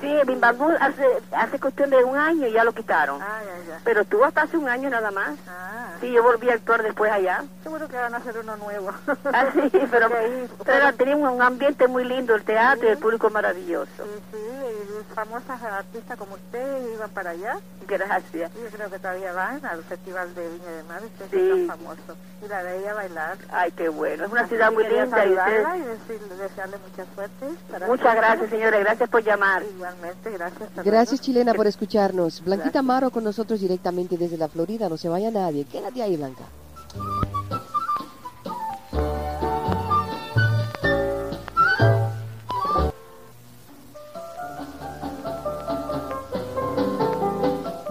Sí, 0.00 0.16
Bim 0.26 0.40
Bam 0.40 0.56
Boom 0.56 0.74
hace, 0.80 1.04
hace 1.32 1.60
cuestión 1.60 1.90
de 1.90 2.02
un 2.02 2.16
año 2.16 2.46
ya 2.48 2.64
lo 2.64 2.72
quitaron. 2.72 3.20
Ah, 3.20 3.40
ya, 3.44 3.68
ya. 3.74 3.80
Pero 3.84 4.04
tú 4.06 4.24
hasta 4.24 4.42
hace 4.42 4.56
un 4.56 4.68
año 4.68 4.88
nada 4.88 5.10
más. 5.10 5.30
Ah, 5.46 5.88
Sí, 6.00 6.10
yo 6.10 6.22
volví 6.22 6.48
a 6.48 6.54
actuar 6.54 6.82
después 6.82 7.12
allá. 7.12 7.44
seguro 7.62 7.86
que 7.86 7.96
van 7.96 8.14
a 8.14 8.16
hacer 8.16 8.38
uno 8.38 8.56
nuevo. 8.56 8.90
Ah, 9.32 9.46
sí, 9.52 9.70
pero, 9.90 10.08
pero 10.08 10.48
fueron- 10.64 10.96
tenía 10.96 11.16
un 11.16 11.42
ambiente 11.42 11.86
muy 11.86 12.04
lindo, 12.04 12.34
el 12.34 12.42
teatro 12.44 12.86
y 12.88 12.92
el 12.92 12.98
público 12.98 13.28
maravilloso. 13.28 13.90
Sí, 13.98 14.22
sí, 14.32 14.38
y 14.38 15.14
famosas 15.14 15.62
artistas 15.62 16.16
como 16.18 16.34
usted 16.34 16.92
iban 16.94 17.10
para 17.10 17.30
allá. 17.30 17.58
Gracias. 17.86 18.50
Yo 18.54 18.68
creo 18.70 18.88
que 18.90 18.98
todavía 18.98 19.32
van 19.32 19.64
al 19.66 19.82
Festival 19.84 20.34
de 20.34 20.48
Viña 20.48 20.70
de 20.70 20.82
Mar, 20.84 21.02
usted 21.04 21.26
Sí. 21.30 21.50
es 21.62 21.66
tan 21.68 21.78
famoso. 21.78 22.16
Y 22.42 22.48
la 22.48 22.62
veía 22.62 22.94
bailar. 22.94 23.36
Ay, 23.52 23.70
qué 23.72 23.88
bueno. 23.90 24.24
Es 24.24 24.32
una 24.32 24.40
Así 24.42 24.50
ciudad 24.50 24.68
que 24.70 24.74
muy 24.74 24.84
linda 24.84 25.26
y 25.26 25.32
usted... 25.34 25.76
y 25.76 25.80
decirle, 25.82 26.34
desearle 26.36 26.76
mucha 26.78 27.04
suerte. 27.14 27.46
para 27.70 27.86
Muchas 27.86 28.14
gracias, 28.16 28.50
señora. 28.50 28.78
Gracias 28.78 29.08
por 29.10 29.22
llamar. 29.22 29.62
Igualmente, 29.80 30.30
gracias. 30.30 30.62
hasta 30.68 30.82
Gracias, 30.82 31.20
chilena, 31.22 31.54
por 31.54 31.66
escucharnos. 31.66 32.40
Blanquita 32.44 32.64
Gracias. 32.64 32.80
Amaro 32.84 33.10
con 33.10 33.24
nosotros 33.24 33.60
directamente 33.60 34.18
desde 34.18 34.36
la 34.36 34.48
Florida. 34.48 34.90
No 34.90 34.98
se 34.98 35.08
vaya 35.08 35.30
nadie. 35.30 35.64
Quédate 35.64 36.02
ahí, 36.02 36.18
Blanca. 36.18 36.44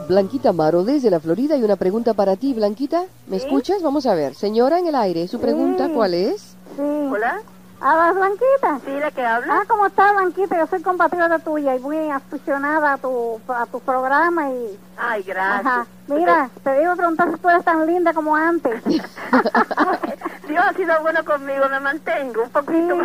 Blanquita 0.07 0.49
Amaro 0.49 0.83
desde 0.83 1.11
la 1.11 1.19
Florida 1.19 1.55
y 1.55 1.63
una 1.63 1.75
pregunta 1.75 2.13
para 2.15 2.35
ti, 2.35 2.53
Blanquita. 2.53 3.05
¿Me 3.27 3.39
¿Sí? 3.39 3.45
escuchas? 3.45 3.83
Vamos 3.83 4.05
a 4.07 4.15
ver. 4.15 4.33
Señora 4.33 4.79
en 4.79 4.87
el 4.87 4.95
aire, 4.95 5.27
su 5.27 5.39
pregunta, 5.39 5.85
Sí. 5.87 5.93
¿cuál 5.93 6.13
es? 6.15 6.41
Sí. 6.75 6.81
Hola. 6.81 7.41
¿Hablas, 7.81 8.15
Blanquita? 8.15 8.79
¿Sí, 8.85 8.99
la 8.99 9.11
que 9.11 9.25
habla? 9.25 9.53
Ah, 9.53 9.63
¿cómo 9.67 9.85
estás, 9.85 10.13
Blanquita? 10.13 10.57
Yo 10.57 10.67
soy 10.67 10.81
compatriota 10.81 11.39
tuya 11.39 11.75
y 11.75 11.79
muy 11.79 12.09
aficionada 12.09 12.93
a 12.93 12.97
tu, 12.97 13.39
a 13.47 13.65
tu 13.67 13.79
programa 13.79 14.49
y... 14.49 14.79
Ay, 14.97 15.23
gracias. 15.23 15.65
Ajá. 15.65 15.87
Mira, 16.07 16.49
te 16.63 16.79
digo 16.79 16.95
preguntar 16.95 17.31
si 17.31 17.37
tú 17.39 17.49
eres 17.49 17.63
tan 17.63 17.85
linda 17.87 18.13
como 18.13 18.35
antes. 18.35 18.83
Dios 20.47 20.65
ha 20.67 20.73
sido 20.73 21.01
bueno 21.01 21.23
conmigo, 21.23 21.69
me 21.69 21.79
mantengo 21.79 22.43
un 22.43 22.49
poquito. 22.49 22.95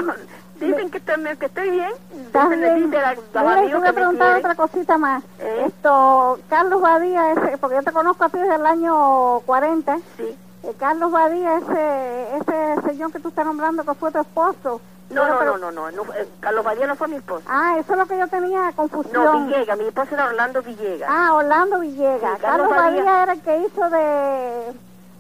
Sí. 0.59 0.67
Dicen 0.67 0.91
que 0.91 0.99
estoy, 0.99 1.37
que 1.37 1.47
estoy 1.47 1.71
bien. 1.71 1.93
¿Estás 2.27 2.49
bien? 2.49 2.65
a 2.65 2.69
Mira, 2.69 3.65
y 3.65 3.71
te 3.71 3.89
a 3.89 3.93
preguntar 3.93 4.39
otra 4.39 4.55
cosita 4.55 4.99
más. 4.99 5.23
¿Eh? 5.39 5.65
Esto, 5.67 6.39
Carlos 6.49 6.81
Badía, 6.81 7.33
ese, 7.33 7.59
porque 7.59 7.77
yo 7.77 7.83
te 7.83 7.93
conozco 7.93 8.25
a 8.25 8.29
ti 8.29 8.39
desde 8.39 8.55
el 8.55 8.67
año 8.67 9.41
40, 9.41 9.99
Sí. 10.17 10.39
Eh, 10.65 10.75
Carlos 10.79 11.11
Badía, 11.13 11.59
ese, 11.59 12.37
ese 12.37 12.83
señor 12.89 13.13
que 13.13 13.21
tú 13.21 13.29
estás 13.29 13.45
nombrando 13.47 13.85
que 13.85 13.95
fue 13.95 14.11
tu 14.13 14.19
esposo. 14.21 14.81
No, 15.11 15.29
no, 15.29 15.45
no, 15.45 15.59
no, 15.59 15.71
no, 15.71 15.91
no, 15.91 16.03
eh, 16.15 16.27
Carlos 16.41 16.65
Badía 16.65 16.87
no 16.87 16.97
fue 16.97 17.09
mi 17.09 17.17
esposo. 17.17 17.45
Ah, 17.49 17.77
eso 17.79 17.93
es 17.93 17.99
lo 17.99 18.07
que 18.07 18.19
yo 18.19 18.27
tenía 18.29 18.67
No, 18.71 18.73
confusión. 18.75 19.47
Villegas, 19.49 19.79
mi 19.79 19.85
esposo 19.87 20.15
era 20.15 20.27
Orlando 20.27 20.63
Villegas. 20.63 21.09
Ah, 21.13 21.35
Orlando 21.35 21.79
Villegas. 21.81 22.37
Sí, 22.37 22.41
Carlos 22.41 22.69
Carlos 22.69 22.69
Badía. 22.71 23.05
Badía 23.05 23.23
era 23.23 23.33
el 23.35 23.41
que 23.43 23.59
hizo 23.59 23.91
de, 23.91 24.73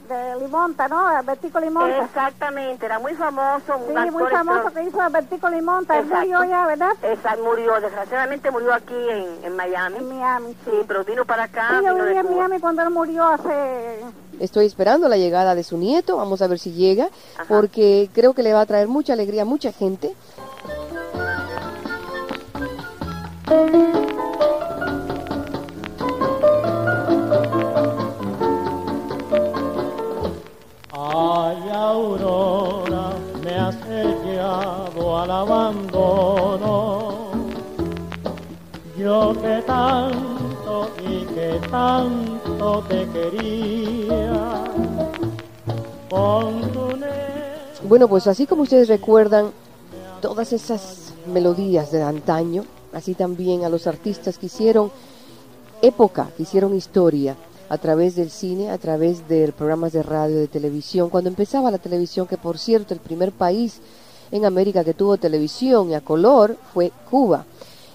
de 0.09 0.37
Limonta, 0.41 0.89
¿no? 0.89 1.07
Vertico 1.25 1.61
Limonta. 1.61 1.99
Exactamente, 1.99 2.87
era 2.87 2.99
muy 2.99 3.13
famoso, 3.15 3.77
un 3.77 3.89
Sí, 3.93 3.97
actor 3.97 4.13
muy 4.13 4.31
famoso 4.33 4.63
extra- 4.63 4.83
que 4.83 4.89
hizo 4.89 5.03
de 5.03 5.09
Vertico 5.11 5.49
Limonta. 5.51 5.99
Él 5.99 6.05
Exacto. 6.07 6.21
murió 6.29 6.45
ya, 6.45 6.67
¿verdad? 6.67 6.93
Esa 7.03 7.37
murió, 7.37 7.81
desgraciadamente 7.81 8.51
murió 8.51 8.73
aquí 8.75 8.97
en, 9.11 9.45
en 9.45 9.55
Miami. 9.55 9.99
En 9.99 10.09
Miami, 10.19 10.57
sí. 10.65 10.71
Sí, 10.71 10.85
pero 10.89 11.05
vino 11.05 11.25
para 11.27 11.45
acá, 11.45 11.67
Sí, 11.79 11.85
yo 11.87 11.95
viví 11.95 12.17
en. 12.17 12.35
Miami 12.35 12.59
cuando 12.59 12.83
él 12.83 12.91
murió 12.91 13.25
hace... 13.29 14.01
Estoy 14.41 14.67
esperando 14.67 15.09
la 15.09 15.17
llegada 15.17 15.55
de 15.55 15.63
su 15.65 15.77
nieto, 15.79 16.17
vamos 16.17 16.43
a 16.43 16.47
ver 16.47 16.59
si 16.59 16.73
llega, 16.73 17.09
Ajá. 17.37 17.45
porque 17.49 18.09
creo 18.13 18.35
que 18.35 18.43
le 18.43 18.53
va 18.53 18.63
a 18.63 18.67
traer 18.67 18.89
mucha 18.89 19.13
alegría 19.13 19.43
a 19.43 19.47
mucha 19.47 19.73
gente. 19.73 20.15
Ay, 30.93 31.69
Aurora, 31.73 33.13
me 33.43 33.55
has 33.57 33.77
llevado 33.87 35.19
al 35.19 35.31
abandono. 35.31 37.15
Yo 38.97 39.35
que 39.43 39.63
tanto 39.67 40.31
y 40.31 40.34
que 41.45 41.69
tanto 41.69 42.83
te 42.89 43.07
quería. 43.09 44.65
Bueno, 47.87 48.09
pues 48.09 48.27
así 48.27 48.47
como 48.47 48.63
ustedes 48.63 48.89
recuerdan 48.89 49.51
todas 50.23 50.53
esas 50.53 51.13
melodías 51.27 51.93
de 51.93 52.03
antaño, 52.03 52.65
así 52.93 53.15
también 53.15 53.65
a 53.65 53.69
los 53.69 53.87
artistas 53.87 54.39
que 54.39 54.47
hicieron 54.47 54.91
época, 55.83 56.29
que 56.37 56.45
hicieron 56.45 56.75
historia 56.75 57.37
a 57.69 57.77
través 57.77 58.17
del 58.17 58.31
cine, 58.31 58.71
a 58.71 58.79
través 58.79 59.29
de 59.29 59.53
programas 59.53 59.93
de 59.93 60.03
radio, 60.03 60.37
de 60.39 60.49
televisión. 60.49 61.11
Cuando 61.11 61.29
empezaba 61.29 61.71
la 61.71 61.79
televisión, 61.79 62.27
que 62.27 62.39
por 62.39 62.59
cierto 62.59 62.95
el 62.95 63.01
primer 63.01 63.33
país 63.33 63.81
en 64.31 64.47
América 64.47 64.83
que 64.83 64.95
tuvo 64.95 65.19
televisión 65.19 65.93
a 65.93 66.01
color 66.01 66.57
fue 66.73 66.91
Cuba. 67.11 67.45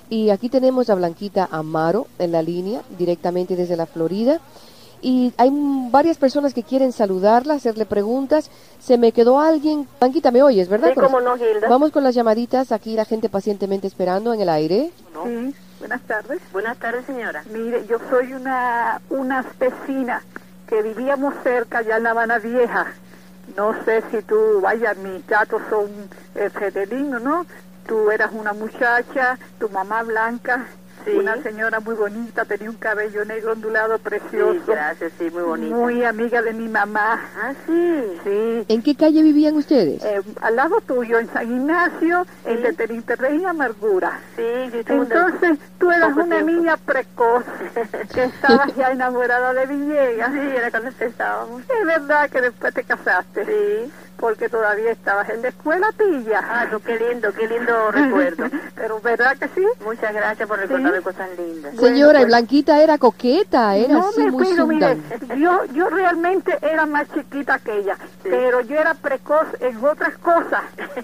Y 0.09 0.31
aquí 0.31 0.49
tenemos 0.49 0.89
a 0.89 0.95
Blanquita 0.95 1.47
Amaro 1.51 2.07
en 2.17 2.31
la 2.31 2.41
línea, 2.41 2.81
directamente 2.97 3.55
desde 3.55 3.77
la 3.77 3.85
Florida. 3.85 4.39
Y 5.01 5.33
hay 5.37 5.51
mm, 5.51 5.91
varias 5.91 6.17
personas 6.17 6.53
que 6.53 6.63
quieren 6.63 6.91
saludarla, 6.91 7.53
hacerle 7.53 7.85
preguntas. 7.85 8.49
Se 8.79 8.97
me 8.97 9.11
quedó 9.11 9.39
alguien. 9.39 9.87
Blanquita, 9.99 10.31
¿me 10.31 10.41
oyes, 10.41 10.67
verdad? 10.67 10.89
Sí, 10.89 10.99
cómo 10.99 11.21
no, 11.21 11.37
Gilda. 11.37 11.69
Vamos 11.69 11.91
con 11.91 12.03
las 12.03 12.15
llamaditas. 12.15 12.71
Aquí 12.71 12.95
la 12.95 13.05
gente 13.05 13.29
pacientemente 13.29 13.87
esperando 13.87 14.33
en 14.33 14.41
el 14.41 14.49
aire. 14.49 14.91
¿no? 15.13 15.25
Sí, 15.25 15.55
buenas 15.79 16.01
tardes. 16.01 16.41
Buenas 16.51 16.77
tardes, 16.77 17.05
señora. 17.05 17.43
Mire, 17.53 17.85
yo 17.87 17.97
soy 18.09 18.33
una, 18.33 19.01
una 19.09 19.45
vecina 19.59 20.23
que 20.67 20.81
vivíamos 20.81 21.33
cerca 21.43 21.79
allá 21.79 21.97
en 21.97 22.03
La 22.03 22.11
Habana 22.11 22.39
Vieja. 22.39 22.87
No 23.55 23.73
sé 23.83 24.03
si 24.11 24.21
tú, 24.21 24.61
vaya, 24.61 24.93
mis 24.93 25.25
datos 25.27 25.61
son 25.69 25.89
eh, 26.35 26.49
Federino, 26.49 27.19
¿no? 27.19 27.45
Tú 27.87 28.11
eras 28.11 28.31
una 28.33 28.53
muchacha, 28.53 29.37
tu 29.59 29.69
mamá 29.69 30.03
blanca, 30.03 30.65
Sí. 31.05 31.11
una 31.11 31.41
señora 31.41 31.79
muy 31.79 31.95
bonita, 31.95 32.43
tenía 32.43 32.69
un 32.69 32.75
cabello 32.75 33.23
negro 33.23 33.53
ondulado 33.53 33.97
precioso. 33.99 34.51
Sí, 34.53 34.61
gracias, 34.67 35.13
sí, 35.17 35.29
muy 35.31 35.43
bonita. 35.43 35.73
Muy 35.75 36.03
amiga 36.03 36.41
de 36.41 36.51
mi 36.51 36.67
mamá. 36.67 37.21
Ah, 37.41 37.53
sí. 37.65 38.03
Sí. 38.25 38.65
¿En 38.67 38.81
qué 38.83 38.95
calle 38.95 39.23
vivían 39.23 39.55
ustedes? 39.55 40.03
Eh, 40.03 40.21
al 40.41 40.57
lado 40.57 40.81
tuyo, 40.81 41.17
en 41.17 41.31
San 41.31 41.49
Ignacio, 41.49 42.25
Sí. 42.43 42.49
entre 42.51 42.73
Terinterrey 42.73 43.39
y 43.41 43.45
Amargura. 43.45 44.19
Sí, 44.35 44.43
sí, 44.73 44.83
Entonces, 44.89 45.57
tú 45.79 45.89
eras 45.89 46.11
una 46.17 46.35
tiempo. 46.35 46.51
niña 46.51 46.75
precoz, 46.75 47.45
que 48.13 48.25
estabas 48.25 48.75
ya 48.75 48.91
enamorada 48.91 49.53
de 49.53 49.65
Villegas. 49.67 50.33
Sí, 50.33 50.39
era 50.39 50.69
cuando 50.69 50.89
empezábamos. 50.89 51.61
Es 51.61 51.85
verdad 51.87 52.29
que 52.29 52.41
después 52.41 52.73
te 52.73 52.83
casaste. 52.83 53.45
Sí. 53.45 53.91
Porque 54.19 54.49
todavía 54.49 54.91
estabas 54.91 55.29
en 55.29 55.41
la 55.41 55.47
escuela 55.49 55.87
pilla. 55.97 56.41
Ah, 56.43 56.65
no, 56.71 56.79
qué 56.79 56.99
lindo, 56.99 57.31
qué 57.33 57.47
lindo 57.47 57.91
recuerdo. 57.91 58.45
Pero 58.75 58.99
¿verdad 59.01 59.37
que 59.37 59.47
sí? 59.49 59.65
Muchas 59.83 60.13
gracias 60.13 60.47
por 60.47 60.59
recordarme 60.59 61.01
cosas 61.01 61.29
lindas. 61.37 61.75
Señora, 61.77 62.19
y 62.19 62.23
pues- 62.23 62.27
Blanquita 62.27 62.81
era 62.81 62.97
coqueta, 62.97 63.75
era 63.77 63.93
no 63.93 64.09
así 64.09 64.23
me 64.23 64.31
muy 64.31 64.45
cuido, 64.45 64.67
mire, 64.67 64.97
yo, 65.37 65.63
yo 65.73 65.89
realmente 65.89 66.57
era 66.61 66.85
más 66.85 67.07
chiquita 67.13 67.59
que 67.59 67.77
ella, 67.79 67.97
pero 68.23 68.61
yo 68.61 68.75
era 68.77 68.93
precoz 68.93 69.47
en 69.59 69.83
otras 69.83 70.17
cosas, 70.17 70.63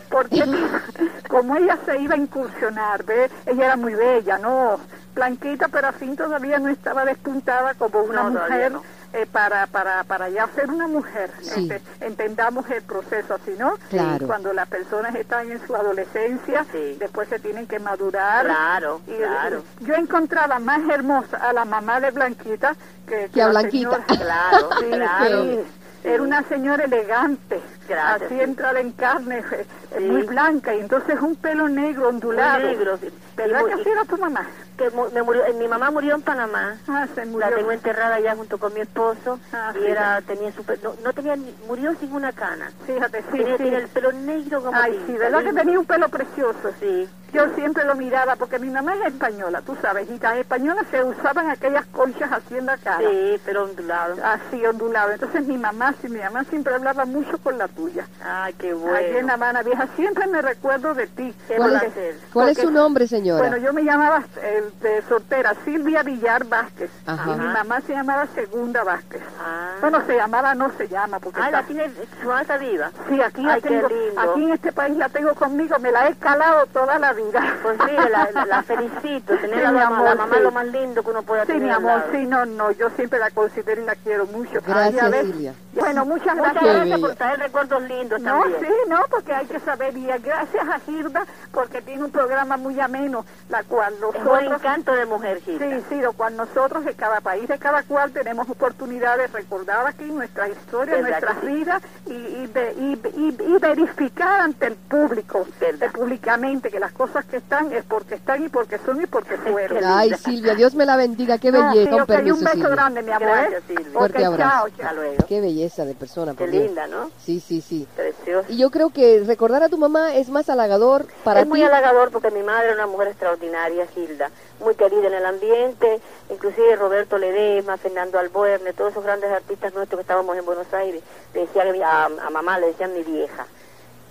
porque 0.09 0.43
como 1.29 1.55
ella 1.55 1.77
se 1.85 1.99
iba 1.99 2.15
a 2.15 2.17
incursionar, 2.17 3.03
¿ve? 3.03 3.29
ella 3.45 3.65
era 3.65 3.75
muy 3.75 3.93
bella, 3.95 4.37
¿no? 4.37 4.79
Blanquita, 5.13 5.69
pero 5.69 5.87
así 5.87 6.07
todavía 6.15 6.59
no 6.59 6.67
estaba 6.67 7.05
despuntada 7.05 7.73
como 7.75 8.01
una 8.03 8.23
No, 8.23 8.31
todavía 8.33 8.55
mujer 8.55 8.71
no. 8.73 8.83
Eh, 9.15 9.25
para, 9.31 9.65
para, 9.67 10.03
para 10.03 10.29
ya 10.29 10.47
ser 10.55 10.69
una 10.69 10.87
mujer. 10.87 11.31
Sí. 11.41 11.69
Ente- 11.69 11.81
entendamos 12.01 12.69
el 12.69 12.81
proceso 12.83 13.33
así, 13.35 13.55
¿no? 13.57 13.73
Claro. 13.89 14.27
Cuando 14.27 14.51
las 14.53 14.67
personas 14.67 15.15
están 15.15 15.49
en 15.51 15.65
su 15.65 15.75
adolescencia, 15.75 16.65
Sí. 16.71 16.97
después 16.99 17.29
se 17.29 17.39
tienen 17.39 17.65
que 17.65 17.79
madurar. 17.79 18.45
Claro, 18.45 19.01
Y, 19.07 19.13
claro. 19.15 19.63
y 19.79 19.85
yo 19.85 19.95
encontraba 19.95 20.59
más 20.59 20.81
hermosa 20.89 21.37
a 21.37 21.53
la 21.53 21.65
mamá 21.65 21.99
de 21.99 22.11
Blanquita 22.11 22.75
que, 23.07 23.29
Que 23.33 23.41
a 23.41 23.45
la 23.47 23.59
Blanquita. 23.61 24.05
señora. 24.05 24.05
Claro, 24.25 24.69
Sí, 24.79 24.85
claro. 24.91 25.43
sí. 25.43 25.59
Era 26.03 26.21
una 26.21 26.43
señora 26.43 26.83
elegante, 26.83 27.59
Gracias, 27.89 28.21
así 28.21 28.35
sí. 28.35 28.41
entrada 28.41 28.79
en 28.79 28.91
carne, 28.91 29.39
eh, 29.51 29.65
Sí. 29.97 30.03
muy 30.03 30.21
blanca, 30.21 30.75
y 30.75 30.79
entonces 30.81 31.19
un 31.19 31.35
pelo 31.35 31.67
negro 31.67 32.09
ondulado. 32.09 32.59
Muy 32.59 32.75
negro, 32.75 32.97
sí. 33.01 33.09
¿Verdad 33.35 33.61
Y 33.61 33.65
que 33.65 33.73
así 33.73 33.89
era 33.89 34.05
tu 34.05 34.17
mamá? 34.17 34.45
Que 34.77 34.89
mu- 34.89 35.09
me 35.11 35.23
murió, 35.23 35.45
eh, 35.45 35.53
mi 35.53 35.67
mamá 35.69 35.89
murió 35.89 36.15
en 36.15 36.21
Panamá. 36.21 36.77
Ah, 36.87 37.07
se 37.15 37.25
murió. 37.25 37.49
La 37.49 37.55
tengo 37.55 37.71
enterrada 37.71 38.15
allá 38.15 38.35
junto 38.35 38.57
con 38.57 38.73
mi 38.73 38.81
esposo 38.81 39.39
Ah, 39.53 39.71
y 39.73 39.79
sí, 39.79 39.85
era 39.87 40.21
tenía 40.21 40.51
su 40.51 40.63
pe- 40.65 40.77
no, 40.83 40.95
no 41.01 41.13
tenía 41.13 41.37
murió 41.65 41.95
sin 41.99 42.11
una 42.13 42.33
cana. 42.33 42.71
Fíjate, 42.85 43.21
sí, 43.31 43.37
tenía, 43.37 43.57
sí. 43.57 43.63
tenía 43.63 43.77
el 43.79 43.87
pelo 43.89 44.11
negro 44.11 44.61
como 44.63 44.77
Ay, 44.77 44.91
tinta, 44.91 45.07
sí, 45.07 45.17
¿verdad 45.17 45.43
que 45.43 45.53
tenía 45.53 45.79
un 45.79 45.85
pelo 45.85 46.09
precioso? 46.09 46.73
Sí. 46.81 47.09
Yo 47.33 47.53
siempre 47.55 47.83
lo 47.83 47.95
miraba 47.95 48.35
porque 48.37 48.59
mi 48.59 48.69
mamá 48.69 48.95
es 48.95 49.07
española, 49.13 49.61
tú 49.65 49.75
sabes, 49.81 50.09
y 50.09 50.17
las 50.19 50.37
españolas 50.37 50.85
se 50.89 51.03
usaban 51.03 51.49
aquellas 51.49 51.85
conchas 51.87 52.31
así 52.31 52.57
en 52.57 52.65
la 52.65 52.77
cara. 52.77 52.99
Sí, 53.09 53.39
pero 53.45 53.65
ondulado. 53.65 54.15
Así 54.23 54.65
ondulado. 54.65 55.11
Entonces 55.11 55.45
mi 55.45 55.57
mamá, 55.57 55.93
sí, 56.01 56.07
mi 56.07 56.19
mamá 56.19 56.43
siempre 56.45 56.73
hablaba 56.75 57.03
mucho 57.05 57.37
con 57.39 57.57
la 57.57 57.67
tuya. 57.67 58.05
Ay, 58.23 58.53
qué 58.53 58.67
Allí 58.69 58.75
en 58.77 58.81
bueno. 58.81 59.27
La 59.27 59.33
Habana 59.33 59.63
Vieja 59.63 59.87
siempre 59.95 60.27
me 60.27 60.41
recuerdo 60.41 60.93
de 60.93 61.07
ti. 61.07 61.33
Qué 61.47 61.55
¿Cuál 61.57 61.71
Porque- 61.71 61.85
placer. 61.87 62.15
¿Cuál 62.31 62.49
es 62.49 62.57
su 62.57 62.71
nombre, 62.71 63.07
señora? 63.07 63.41
Bueno, 63.41 63.57
yo 63.57 63.73
me 63.73 63.83
llamaba 63.83 64.23
eh, 64.41 64.63
de 64.81 65.01
soltera 65.03 65.53
Silvia 65.65 66.03
Villar 66.03 66.45
Vázquez. 66.45 66.89
Ajá. 67.05 67.31
Y 67.33 67.39
mi 67.39 67.47
mamá 67.47 67.81
se 67.81 67.93
llamaba 67.93 68.27
Segunda 68.33 68.83
Vázquez. 68.83 69.21
Ah, 69.43 69.71
Bueno, 69.81 70.05
se 70.05 70.15
llamaba, 70.15 70.55
no 70.55 70.71
se 70.77 70.87
llama, 70.87 71.19
porque 71.19 71.41
ah 71.41 71.45
está- 71.47 71.61
la 71.61 71.67
tiene 71.67 71.91
su 72.21 72.27
mamá 72.27 72.41
está 72.41 72.57
viva. 72.57 72.91
Sí, 73.09 73.21
aquí 73.21 73.41
la 73.43 73.53
Ay, 73.55 73.61
qué 73.61 73.69
tengo, 73.69 73.87
lindo. 73.89 74.21
aquí 74.21 74.43
en 74.43 74.51
este 74.53 74.71
país 74.71 74.95
la 74.97 75.09
tengo 75.09 75.33
conmigo, 75.35 75.77
me 75.79 75.91
la 75.91 76.07
he 76.07 76.15
calado 76.15 76.65
toda 76.67 76.97
la 76.99 77.13
vida. 77.15 77.57
Pues 77.63 77.77
sí, 77.85 77.91
la, 78.11 78.29
la- 78.31 78.45
la 78.45 78.63
felicito. 78.63 79.35
Tener 79.37 79.55
Sí, 79.57 79.63
la, 79.63 79.71
mi 79.71 79.79
mamá, 79.79 79.95
amor, 79.97 80.05
la 80.09 80.15
mamá 80.15 80.31
sí. 80.33 80.37
es 80.37 80.43
lo 80.43 80.51
más 80.51 80.65
lindo 80.67 81.03
que 81.03 81.09
uno 81.09 81.23
puede 81.23 81.41
Sí, 81.41 81.47
tener. 81.47 81.63
mi 81.63 81.69
al 81.69 81.75
amor, 81.77 82.03
sí, 82.11 82.25
no, 82.27 82.45
no, 82.45 82.71
yo 82.71 82.89
siempre 82.91 83.19
la 83.19 83.31
considero 83.31 83.81
y 83.81 83.85
la 83.85 83.95
quiero 83.95 84.25
mucho. 84.27 84.59
Gracias. 84.65 85.11
Silvia. 85.21 85.53
Bueno, 85.73 86.05
muchas 86.05 86.35
Muchas 86.35 86.53
gracias. 86.53 86.63
Qué 86.63 86.73
gracias 86.79 86.99
por 86.99 87.15
traer 87.15 87.39
recuerdos 87.39 87.81
lindos 87.83 88.21
No, 88.21 88.39
también. 88.41 88.61
sí, 88.61 88.73
no, 88.89 89.01
porque 89.09 89.33
hay 89.33 89.45
que 89.45 89.59
saber. 89.59 89.95
Y 89.97 90.05
gracias 90.07 90.67
a 90.67 90.79
Gilda, 90.79 91.25
porque 91.51 91.81
tiene 91.81 92.03
un 92.03 92.11
programa 92.11 92.57
muy 92.57 92.79
ameno, 92.79 93.25
la 93.49 93.63
cual 93.63 93.93
Es 93.93 94.01
un 94.01 94.23
nosotros... 94.23 94.53
encanto 94.61 94.93
de 94.93 95.05
mujer, 95.05 95.41
Gilda. 95.41 95.65
Sí, 95.69 95.83
sí, 95.89 96.01
lo 96.01 96.13
cual 96.13 96.35
nosotros 96.37 96.85
de 96.85 96.93
cada 96.93 97.21
país, 97.21 97.47
de 97.47 97.57
cada 97.59 97.83
cual, 97.83 98.11
tenemos 98.11 98.49
oportunidad 98.49 99.17
de 99.17 99.27
recordar 99.27 99.85
aquí 99.87 100.05
nuestra 100.05 100.47
historia, 100.47 100.95
¿Verdad 100.95 101.09
nuestras 101.09 101.37
sí? 101.41 101.47
vidas 101.47 101.81
y, 102.07 102.13
y, 102.13 102.51
y- 102.77 103.01
y- 103.15 103.55
y 103.55 103.57
verificar 103.59 104.41
ante 104.41 104.67
el 104.67 104.75
público, 104.75 105.45
eh, 105.61 105.77
públicamente, 105.93 106.69
que 106.69 106.79
las 106.79 106.91
cosas 106.93 107.04
que 107.29 107.37
están 107.37 107.71
es 107.73 107.83
porque 107.85 108.15
están 108.15 108.43
y 108.43 108.49
porque 108.49 108.77
son 108.79 109.01
y 109.01 109.05
porque 109.05 109.37
fueron. 109.37 109.83
Ay, 109.83 110.13
Silvia, 110.15 110.55
Dios 110.55 110.75
me 110.75 110.85
la 110.85 110.95
bendiga, 110.97 111.37
qué 111.37 111.51
belleza, 111.51 111.83
sí, 111.83 111.89
con 111.89 112.01
ok, 112.01 112.09
y 112.09 112.11
un 112.11 112.15
permiso, 112.17 112.37
beso 112.39 112.51
Silvia. 112.51 112.69
grande, 112.69 113.01
mi 113.03 113.11
amor. 113.11 113.27
Gracias, 113.29 113.61
¿eh? 113.61 113.63
Silvia. 113.67 113.91
Fuerte 113.93 114.17
Ok, 114.19 114.25
abrazo. 114.33 114.49
chao, 114.51 114.65
Hasta 114.65 114.83
chao. 114.83 114.95
luego. 114.95 115.25
Qué 115.27 115.41
belleza 115.41 115.85
de 115.85 115.93
persona, 115.95 116.31
Qué 116.33 116.37
por 116.37 116.49
Dios. 116.51 116.63
linda, 116.63 116.87
¿no? 116.87 117.11
Sí, 117.23 117.39
sí, 117.39 117.61
sí. 117.61 117.87
Preciosa. 117.95 118.51
Y 118.51 118.57
yo 118.57 118.69
creo 118.71 118.89
que 118.89 119.23
recordar 119.25 119.63
a 119.63 119.69
tu 119.69 119.77
mamá 119.77 120.15
es 120.15 120.29
más 120.29 120.49
halagador 120.49 121.05
para 121.23 121.41
es 121.41 121.47
muy 121.47 121.59
ti. 121.59 121.65
halagador 121.65 122.11
porque 122.11 122.31
mi 122.31 122.43
madre 122.43 122.67
era 122.67 122.75
una 122.75 122.87
mujer 122.87 123.07
extraordinaria, 123.09 123.87
Gilda, 123.87 124.29
muy 124.59 124.75
querida 124.75 125.07
en 125.07 125.13
el 125.13 125.25
ambiente, 125.25 125.99
inclusive 126.29 126.75
Roberto 126.75 127.17
Ledesma, 127.17 127.77
Fernando 127.77 128.19
Albuerne, 128.19 128.73
todos 128.73 128.91
esos 128.91 129.03
grandes 129.03 129.31
artistas 129.31 129.73
nuestros 129.73 129.97
que 129.99 130.01
estábamos 130.01 130.37
en 130.37 130.45
Buenos 130.45 130.71
Aires, 130.73 131.01
le 131.33 131.41
decían 131.41 131.67
a, 131.83 132.05
a 132.05 132.29
mamá, 132.29 132.59
le 132.59 132.67
decían 132.67 132.93
mi 132.93 133.03
vieja, 133.03 133.45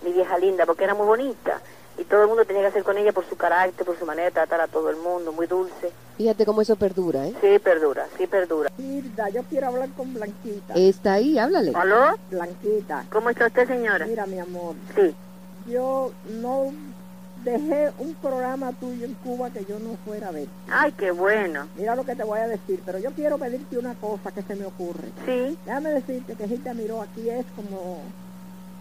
mi 0.02 0.12
vieja 0.12 0.36
linda, 0.38 0.66
porque 0.66 0.84
era 0.84 0.94
muy 0.94 1.06
bonita. 1.06 1.60
Y 1.98 2.04
todo 2.04 2.22
el 2.22 2.28
mundo 2.28 2.44
tenía 2.44 2.62
que 2.62 2.68
hacer 2.68 2.82
con 2.84 2.98
ella 2.98 3.12
por 3.12 3.24
su 3.28 3.36
carácter, 3.36 3.86
por 3.86 3.98
su 3.98 4.04
manera 4.06 4.26
de 4.26 4.32
tratar 4.32 4.60
a 4.60 4.66
todo 4.68 4.90
el 4.90 4.96
mundo, 4.96 5.32
muy 5.32 5.46
dulce. 5.46 5.90
Fíjate 6.16 6.44
cómo 6.46 6.60
eso 6.62 6.76
perdura, 6.76 7.26
¿eh? 7.26 7.34
Sí, 7.40 7.58
perdura, 7.58 8.06
sí 8.18 8.26
perdura. 8.26 8.70
Hilda, 8.78 9.28
yo 9.30 9.42
quiero 9.44 9.68
hablar 9.68 9.88
con 9.96 10.12
Blanquita. 10.14 10.74
Está 10.74 11.14
ahí, 11.14 11.38
háblale. 11.38 11.72
¿Aló? 11.74 12.16
Blanquita, 12.30 13.04
¿Cómo 13.12 13.30
está 13.30 13.46
usted, 13.46 13.66
señora? 13.66 14.06
mira 14.06 14.26
mi 14.26 14.38
amor, 14.38 14.74
Sí. 14.94 15.14
yo 15.66 16.12
no 16.40 16.72
dejé 17.44 17.90
un 17.98 18.14
programa 18.14 18.72
tuyo 18.72 19.04
en 19.04 19.14
Cuba 19.14 19.50
que 19.50 19.64
yo 19.66 19.78
no 19.78 19.96
fuera 20.04 20.28
a 20.28 20.32
ver. 20.32 20.46
Ay, 20.70 20.92
qué 20.92 21.10
bueno. 21.10 21.66
Mira 21.76 21.94
lo 21.94 22.04
que 22.04 22.16
te 22.16 22.24
voy 22.24 22.38
a 22.40 22.48
decir, 22.48 22.80
pero 22.86 22.98
yo 22.98 23.10
quiero 23.10 23.36
pedirte 23.38 23.76
una 23.76 23.94
cosa 23.94 24.32
que 24.32 24.42
se 24.42 24.54
me 24.56 24.64
ocurre. 24.66 25.08
Sí, 25.26 25.58
Déjame 25.66 25.90
decirte 25.90 26.34
que 26.36 26.48
Gilda 26.48 26.72
Miró 26.74 27.02
aquí 27.02 27.28
es 27.28 27.44
como 27.54 28.00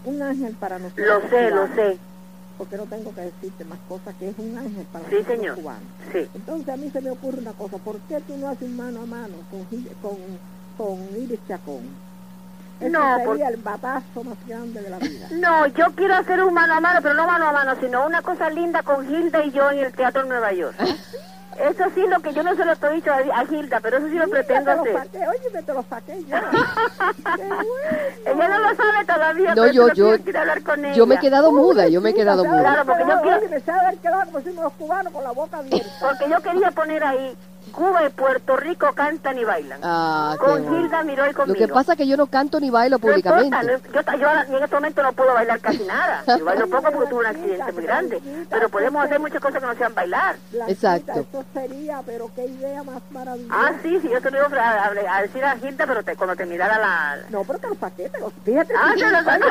un 0.05 0.21
ángel 0.21 0.55
para 0.55 0.79
nosotros. 0.79 1.07
lo 1.07 1.29
sé, 1.29 1.49
lo 1.51 1.67
sé. 1.75 1.97
Porque 2.63 2.77
no 2.77 2.85
tengo 2.85 3.13
que 3.13 3.21
decirte 3.21 3.65
más 3.65 3.77
cosas 3.89 4.15
que 4.15 4.29
es 4.29 4.35
un 4.39 4.57
ángel 4.57 4.85
para 4.85 5.03
Sí, 5.09 5.15
nosotros 5.15 5.37
señor. 5.37 5.55
cubanos. 5.55 5.83
Sí. 6.13 6.29
Entonces 6.33 6.69
a 6.69 6.77
mí 6.77 6.89
se 6.91 7.01
me 7.01 7.09
ocurre 7.09 7.39
una 7.39 7.51
cosa, 7.51 7.77
¿por 7.77 7.99
qué 8.01 8.21
tú 8.21 8.37
no 8.37 8.47
haces 8.47 8.69
mano 8.69 9.01
a 9.01 9.05
mano 9.05 9.35
con, 9.51 9.65
con, 10.01 10.17
con 10.77 11.21
Iris 11.21 11.39
Chacón? 11.45 11.81
Ese 12.79 12.89
No, 12.89 12.99
sería 13.17 13.25
por- 13.25 13.41
el 13.41 13.57
batazo 13.61 14.23
más 14.23 14.37
grande 14.47 14.81
de 14.81 14.89
la 14.89 14.97
vida. 14.99 15.27
No, 15.31 15.67
yo 15.67 15.87
quiero 15.93 16.15
hacer 16.15 16.41
un 16.41 16.53
mano 16.53 16.75
a 16.75 16.79
mano, 16.79 16.99
pero 17.03 17.15
no 17.15 17.27
mano 17.27 17.47
a 17.49 17.51
mano, 17.51 17.75
sino 17.81 18.05
una 18.05 18.21
cosa 18.21 18.49
linda 18.49 18.81
con 18.81 19.05
Gilda 19.07 19.43
y 19.43 19.51
yo 19.51 19.69
en 19.69 19.79
el 19.79 19.91
Teatro 19.91 20.23
Nueva 20.23 20.53
York. 20.53 20.75
Eso 21.59 21.83
sí, 21.93 22.01
lo 22.07 22.19
que 22.19 22.33
yo 22.33 22.43
no 22.43 22.55
se 22.55 22.65
lo 22.65 22.71
estoy 22.73 22.95
dicho 22.95 23.11
a, 23.11 23.17
a 23.39 23.45
Gilda, 23.45 23.79
pero 23.79 23.97
eso 23.97 24.07
sí 24.07 24.15
lo 24.15 24.27
pretendo 24.27 24.71
hacer. 24.71 24.95
oye, 24.95 25.63
te 25.63 25.73
lo 25.73 25.83
saqué 25.89 26.23
yo. 26.25 26.37
Qué 27.35 27.43
bueno. 27.43 27.65
Ella 28.25 28.47
no 28.49 28.57
lo 28.59 28.75
sabe 28.75 29.05
todavía, 29.05 29.55
No, 29.55 29.61
pero 29.63 29.73
yo- 29.73 29.93
yo- 29.93 30.15
yo 30.17 30.23
quiero 30.23 30.39
hablar 30.39 30.63
con 30.63 30.85
ella. 30.85 30.93
Yo 30.95 31.05
me 31.05 31.15
he 31.15 31.19
quedado 31.19 31.51
muda, 31.51 31.87
yo 31.87 32.01
me 32.01 32.09
he 32.11 32.13
quedado 32.13 32.43
muda. 32.45 32.59
Claro, 32.61 32.85
porque 32.85 33.03
yo 33.07 33.21
quiero- 33.21 33.39
de 33.63 33.71
haber 33.71 33.97
quedado 33.99 34.31
como 34.31 34.61
los 34.63 34.73
cubanos 34.73 35.13
con 35.13 35.23
la 35.23 35.31
boca 35.31 35.57
abierta. 35.57 35.89
Porque 35.99 36.29
yo 36.29 36.41
quería 36.41 36.71
poner 36.71 37.03
ahí, 37.03 37.37
Cuba 37.73 38.05
y 38.05 38.09
Puerto 38.09 38.55
Rico 38.55 38.93
cantan 38.93 39.37
y 39.37 39.43
bailan. 39.43 39.79
Ah, 39.83 40.35
qué 40.39 40.45
con 40.45 40.63
bueno. 40.63 40.77
Gilda 40.81 41.03
Miró 41.03 41.25
y 41.25 41.29
Lo 41.29 41.33
conmigo. 41.33 41.57
que 41.59 41.67
pasa 41.73 41.93
es 41.93 41.97
que 41.97 42.07
yo 42.07 42.15
no 42.15 42.27
canto 42.27 42.59
ni 42.59 42.69
bailo 42.69 42.97
No 43.01 43.07
importa, 43.15 43.35
públicamente. 43.37 43.89
no- 43.91 44.01
yo, 44.01 44.17
yo 44.47 44.57
en 44.57 44.63
este 44.63 44.75
momento 44.75 45.03
no 45.03 45.11
puedo 45.13 45.33
bailar 45.33 45.59
casi 45.59 45.83
nada. 45.83 46.23
Yo 46.37 46.45
bailo 46.45 46.67
poco 46.67 46.91
porque 46.91 47.09
tuve 47.09 47.19
un 47.21 47.25
accidente 47.25 47.71
muy 47.71 47.83
grande. 47.83 48.21
Pero 48.49 48.69
podemos 48.69 49.03
hacer 49.03 49.19
muchas 49.19 49.41
cosas 49.41 49.59
que 49.59 49.65
no 49.67 49.75
sean 49.75 49.93
bailar. 49.95 50.35
Exacto. 50.67 51.11
Eso 51.13 51.43
sería, 51.53 52.01
pero 52.05 52.29
qué 52.35 52.45
idea 52.45 52.83
más 52.83 53.01
maravillosa. 53.11 53.53
Ah, 53.55 53.71
sí, 53.81 53.99
sí, 54.01 54.09
yo 54.09 54.21
te 54.21 54.31
lo 54.31 54.37
iba 54.47 54.59
a, 54.61 54.85
a- 54.87 55.17
a 55.17 55.21
decir 55.23 55.43
a 55.43 55.57
Gilda, 55.57 55.85
pero 55.87 56.03
te, 56.03 56.15
cuando 56.15 56.35
te 56.35 56.45
mirara 56.45 56.77
la... 56.79 57.17
No, 57.29 57.43
pero 57.43 57.59
te 57.59 57.67
lo 57.69 57.75
saqué, 57.75 58.09
te 58.09 58.19
lo 58.19 58.29
fíjate. 58.45 58.73
Ah, 58.77 58.91
si 58.93 58.99
te 59.01 59.09
lo 59.11 59.17
me- 59.17 59.23
sacó. 59.23 59.45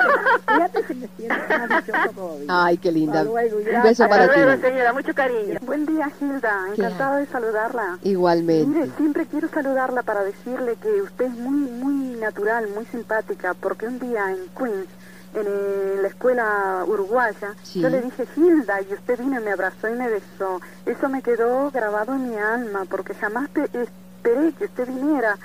Fíjate 0.55 0.85
si 0.87 0.95
me 0.95 1.09
siento 1.17 1.35
más 1.49 1.69
dichosa 1.85 2.09
todavía. 2.15 2.47
Ay, 2.49 2.79
qué 2.79 2.93
linda. 2.93 3.25
Luego, 3.25 3.61
y 3.61 3.75
Un 3.75 3.83
beso 3.83 4.09
para 4.09 4.25
Hasta 4.25 4.37
luego, 4.37 4.55
ti. 4.57 4.69
señora, 4.69 4.93
mucho 4.93 5.15
cariño. 5.15 5.59
Buen 5.63 5.87
día, 5.87 6.11
Hilda. 6.21 6.59
¿Qué 6.75 6.83
Encantada 6.83 7.17
de 7.17 7.27
saludarla. 7.27 7.99
Igualmente. 8.13 8.67
Mire, 8.79 8.91
siempre 8.97 9.27
quiero 9.27 9.49
saludarla 9.49 10.03
para 10.03 10.23
decirle 10.23 10.77
que 10.77 11.01
usted 11.03 11.25
es 11.27 11.33
muy, 11.33 11.61
muy 11.71 12.17
natural, 12.21 12.69
muy 12.75 12.85
simpática, 12.87 13.55
porque 13.55 13.87
un 13.87 13.99
día 13.99 14.31
en 14.31 14.49
Queens, 14.57 14.89
en 15.35 15.47
eh, 15.47 15.99
la 16.03 16.09
escuela 16.09 16.85
uruguaya, 16.87 17.55
Sí. 17.63 17.81
yo 17.81 17.89
le 17.89 18.03
dije 18.03 18.27
Hilda 18.37 18.83
y 18.83 18.93
usted 18.93 19.19
vino 19.19 19.41
y 19.41 19.45
me 19.45 19.53
abrazó 19.53 19.89
y 19.89 19.95
me 19.95 20.09
besó. 20.09 20.61
Eso 20.85 21.09
me 21.09 21.23
quedó 21.23 21.71
grabado 21.71 22.13
en 22.15 22.29
mi 22.31 22.37
alma, 22.37 22.85
porque 22.89 23.15
jamás 23.15 23.49
pe- 23.49 23.71
esperé 23.73 24.53
que 24.53 24.67
usted 24.67 24.87
viniera. 24.87 25.39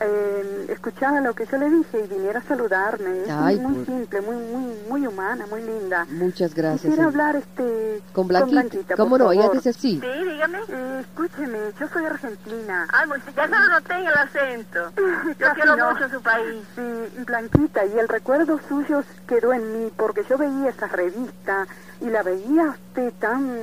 Eh, 0.00 0.66
escuchara 0.68 1.20
lo 1.20 1.34
que 1.34 1.44
yo 1.46 1.58
le 1.58 1.68
dije 1.70 2.04
y 2.04 2.06
viniera 2.06 2.38
a 2.38 2.42
saludarme. 2.42 3.22
Es 3.24 3.30
Ay, 3.30 3.58
muy 3.58 3.74
por- 3.74 3.86
simple, 3.86 4.20
muy, 4.20 4.36
muy, 4.36 4.74
muy 4.88 5.06
humana, 5.06 5.44
muy 5.50 5.62
linda. 5.62 6.06
Muchas 6.10 6.54
gracias. 6.54 6.82
Quisiera 6.82 6.96
señor. 6.96 7.08
hablar 7.08 7.36
este 7.36 8.02
Con 8.12 8.28
Blanquita. 8.28 8.94
¿Cómo 8.96 9.10
por 9.10 9.20
no? 9.20 9.32
Ella 9.32 9.42
favor. 9.42 9.56
dice 9.56 9.72
sí. 9.72 10.00
Sí, 10.00 10.24
dígame. 10.30 10.58
Eh, 10.68 11.00
escúcheme, 11.00 11.58
yo 11.80 11.88
soy 11.88 12.04
argentina. 12.04 12.86
Ah, 12.92 13.04
pues 13.08 13.22
ya 13.34 13.44
se 13.44 13.50
lo 13.50 13.68
noté 13.68 13.94
en 13.94 14.06
el 14.06 14.14
acento. 14.14 14.92
Yo 15.38 15.46
quiero 15.54 15.76
no. 15.76 15.90
mucho 15.92 16.08
su 16.08 16.20
país. 16.22 16.62
Sí, 16.76 17.22
Blanquita, 17.26 17.84
y 17.86 17.98
el 17.98 18.08
recuerdo 18.08 18.60
suyo 18.68 19.02
quedó 19.26 19.52
en 19.52 19.72
mí 19.84 19.92
porque 19.96 20.22
yo 20.28 20.38
veía 20.38 20.70
esa 20.70 20.86
revista 20.86 21.66
y 22.00 22.06
la 22.06 22.22
veía 22.22 22.64
a 22.66 22.70
usted 22.70 23.12
tan, 23.18 23.56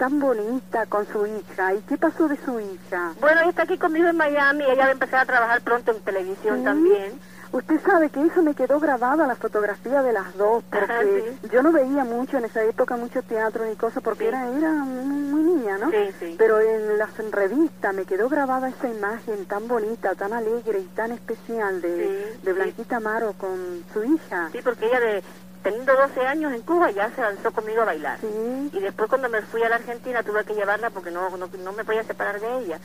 tan 0.00 0.18
bonita 0.18 0.86
con 0.86 1.06
su 1.12 1.26
hija. 1.26 1.74
¿Y 1.74 1.80
qué 1.82 1.98
pasó 1.98 2.26
de 2.26 2.38
su 2.42 2.58
hija? 2.58 3.12
Bueno, 3.20 3.42
ella 3.42 3.50
está 3.50 3.62
aquí 3.64 3.76
conmigo 3.76 4.08
en 4.08 4.16
Miami. 4.16 4.64
Ella 4.64 4.84
va 4.84 4.88
a 4.88 4.92
empezar 4.92 5.20
a 5.20 5.26
trabajar 5.26 5.60
pronto 5.60 5.90
en 5.92 6.00
televisión 6.00 6.58
Sí. 6.60 6.64
también. 6.64 7.20
Usted 7.52 7.80
sabe 7.84 8.08
que 8.08 8.24
eso 8.24 8.42
me 8.42 8.54
quedó 8.54 8.78
grabada 8.80 9.26
la 9.26 9.34
fotografía 9.34 10.02
de 10.02 10.12
las 10.12 10.34
dos 10.38 10.62
porque 10.70 10.84
Ajá, 10.84 11.02
sí. 11.02 11.48
yo 11.52 11.62
no 11.62 11.72
veía 11.72 12.04
mucho 12.04 12.38
en 12.38 12.44
esa 12.46 12.62
época 12.64 12.96
mucho 12.96 13.20
teatro 13.22 13.64
ni 13.66 13.74
cosas 13.76 14.02
porque 14.02 14.20
Sí. 14.22 14.28
era 14.28 14.48
era 14.56 14.70
muy, 14.70 15.42
niña, 15.42 15.76
¿no? 15.76 15.90
Sí, 15.90 15.96
sí. 16.18 16.34
Pero 16.38 16.60
en 16.60 16.96
las 16.96 17.10
revistas 17.30 17.92
me 17.92 18.04
quedó 18.06 18.28
grabada 18.30 18.68
esa 18.70 18.88
imagen 18.88 19.44
tan 19.46 19.68
bonita, 19.68 20.14
tan 20.14 20.32
alegre 20.32 20.78
y 20.78 20.86
tan 20.94 21.10
especial 21.12 21.82
de, 21.82 22.36
de. 22.42 22.52
Blanquita 22.54 22.96
Amaro 22.96 23.32
con 23.34 23.84
su 23.92 24.02
hija. 24.04 24.48
Sí, 24.52 24.60
porque 24.64 24.86
ella 24.86 25.00
de 25.00 25.22
teniendo 25.62 25.92
12 25.94 26.20
años 26.26 26.52
en 26.52 26.62
Cuba 26.62 26.90
ya 26.90 27.10
se 27.14 27.20
lanzó 27.22 27.50
conmigo 27.52 27.82
a 27.82 27.86
bailar. 27.86 28.18
Sí. 28.20 28.70
Y 28.72 28.80
después 28.80 29.08
cuando 29.08 29.28
me 29.28 29.42
fui 29.42 29.62
a 29.62 29.68
la 29.68 29.76
Argentina 29.76 30.22
tuve 30.22 30.44
que 30.44 30.54
llevarla 30.54 30.90
porque 30.90 31.10
no, 31.10 31.28
no, 31.36 31.48
no 31.62 31.72
me 31.72 31.84
podía 31.84 32.02
separar 32.04 32.40
de 32.40 32.58
ella. 32.58 32.78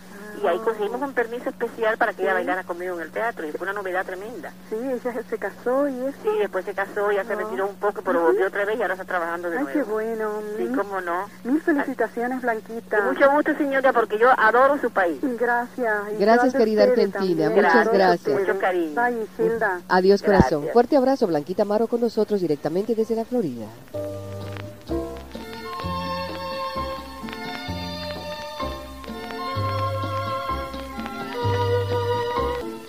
Y 0.43 0.47
ahí 0.47 0.57
conseguimos 0.59 1.01
un 1.01 1.13
permiso 1.13 1.49
especial 1.49 1.97
para 1.97 2.11
que 2.13 2.23
ella 2.23 2.33
bailara 2.33 2.63
conmigo 2.63 2.95
en 2.95 3.01
el 3.01 3.11
teatro 3.11 3.47
y 3.47 3.51
fue 3.53 3.63
una 3.65 3.73
novedad 3.73 4.05
tremenda. 4.05 4.51
Sí, 4.69 4.75
ella 4.75 5.13
se 5.29 5.37
casó 5.37 5.87
y 5.87 6.05
eso. 6.07 6.17
Sí, 6.23 6.29
después 6.39 6.65
se 6.65 6.73
casó, 6.73 7.11
ya 7.11 7.23
se 7.23 7.33
Ah. 7.33 7.37
retiró 7.37 7.67
un 7.67 7.75
poco, 7.75 8.01
pero 8.03 8.21
volvió 8.21 8.47
otra 8.47 8.65
vez 8.65 8.77
y 8.77 8.81
ahora 8.81 8.95
está 8.95 9.05
trabajando 9.05 9.49
de 9.49 9.57
Ay, 9.59 9.65
qué 9.67 9.75
nuevo. 9.79 9.93
bueno. 9.93 10.41
Sí, 10.57 10.67
cómo 10.75 10.99
no. 10.99 11.29
mil 11.45 11.61
felicitaciones, 11.61 12.39
Y 12.39 12.41
Blanquita. 12.41 13.01
mucho 13.01 13.31
gusto, 13.31 13.55
señora, 13.55 13.93
porque 13.93 14.17
yo 14.19 14.29
adoro 14.37 14.77
su 14.79 14.89
país. 14.91 15.19
Gracias. 15.21 15.95
y 16.13 16.17
Gracias, 16.21 16.53
querida 16.53 16.83
Argentina. 16.83 17.13
también. 17.19 17.53
Muchas 17.55 17.73
Gracias 17.73 17.93
gracias. 17.93 18.39
Mucho 18.39 18.59
cariño. 18.59 18.95
Bye. 19.01 19.27
Adiós, 19.87 20.21
corazón. 20.21 20.49
Gracias. 20.59 20.73
Fuerte 20.73 20.97
abrazo, 20.97 21.27
Blanquita 21.27 21.61
Amaro 21.63 21.87
con 21.87 22.01
nosotros 22.01 22.41
directamente 22.41 22.64
desde 22.69 23.15
la 23.15 23.25
Florida. 23.25 23.67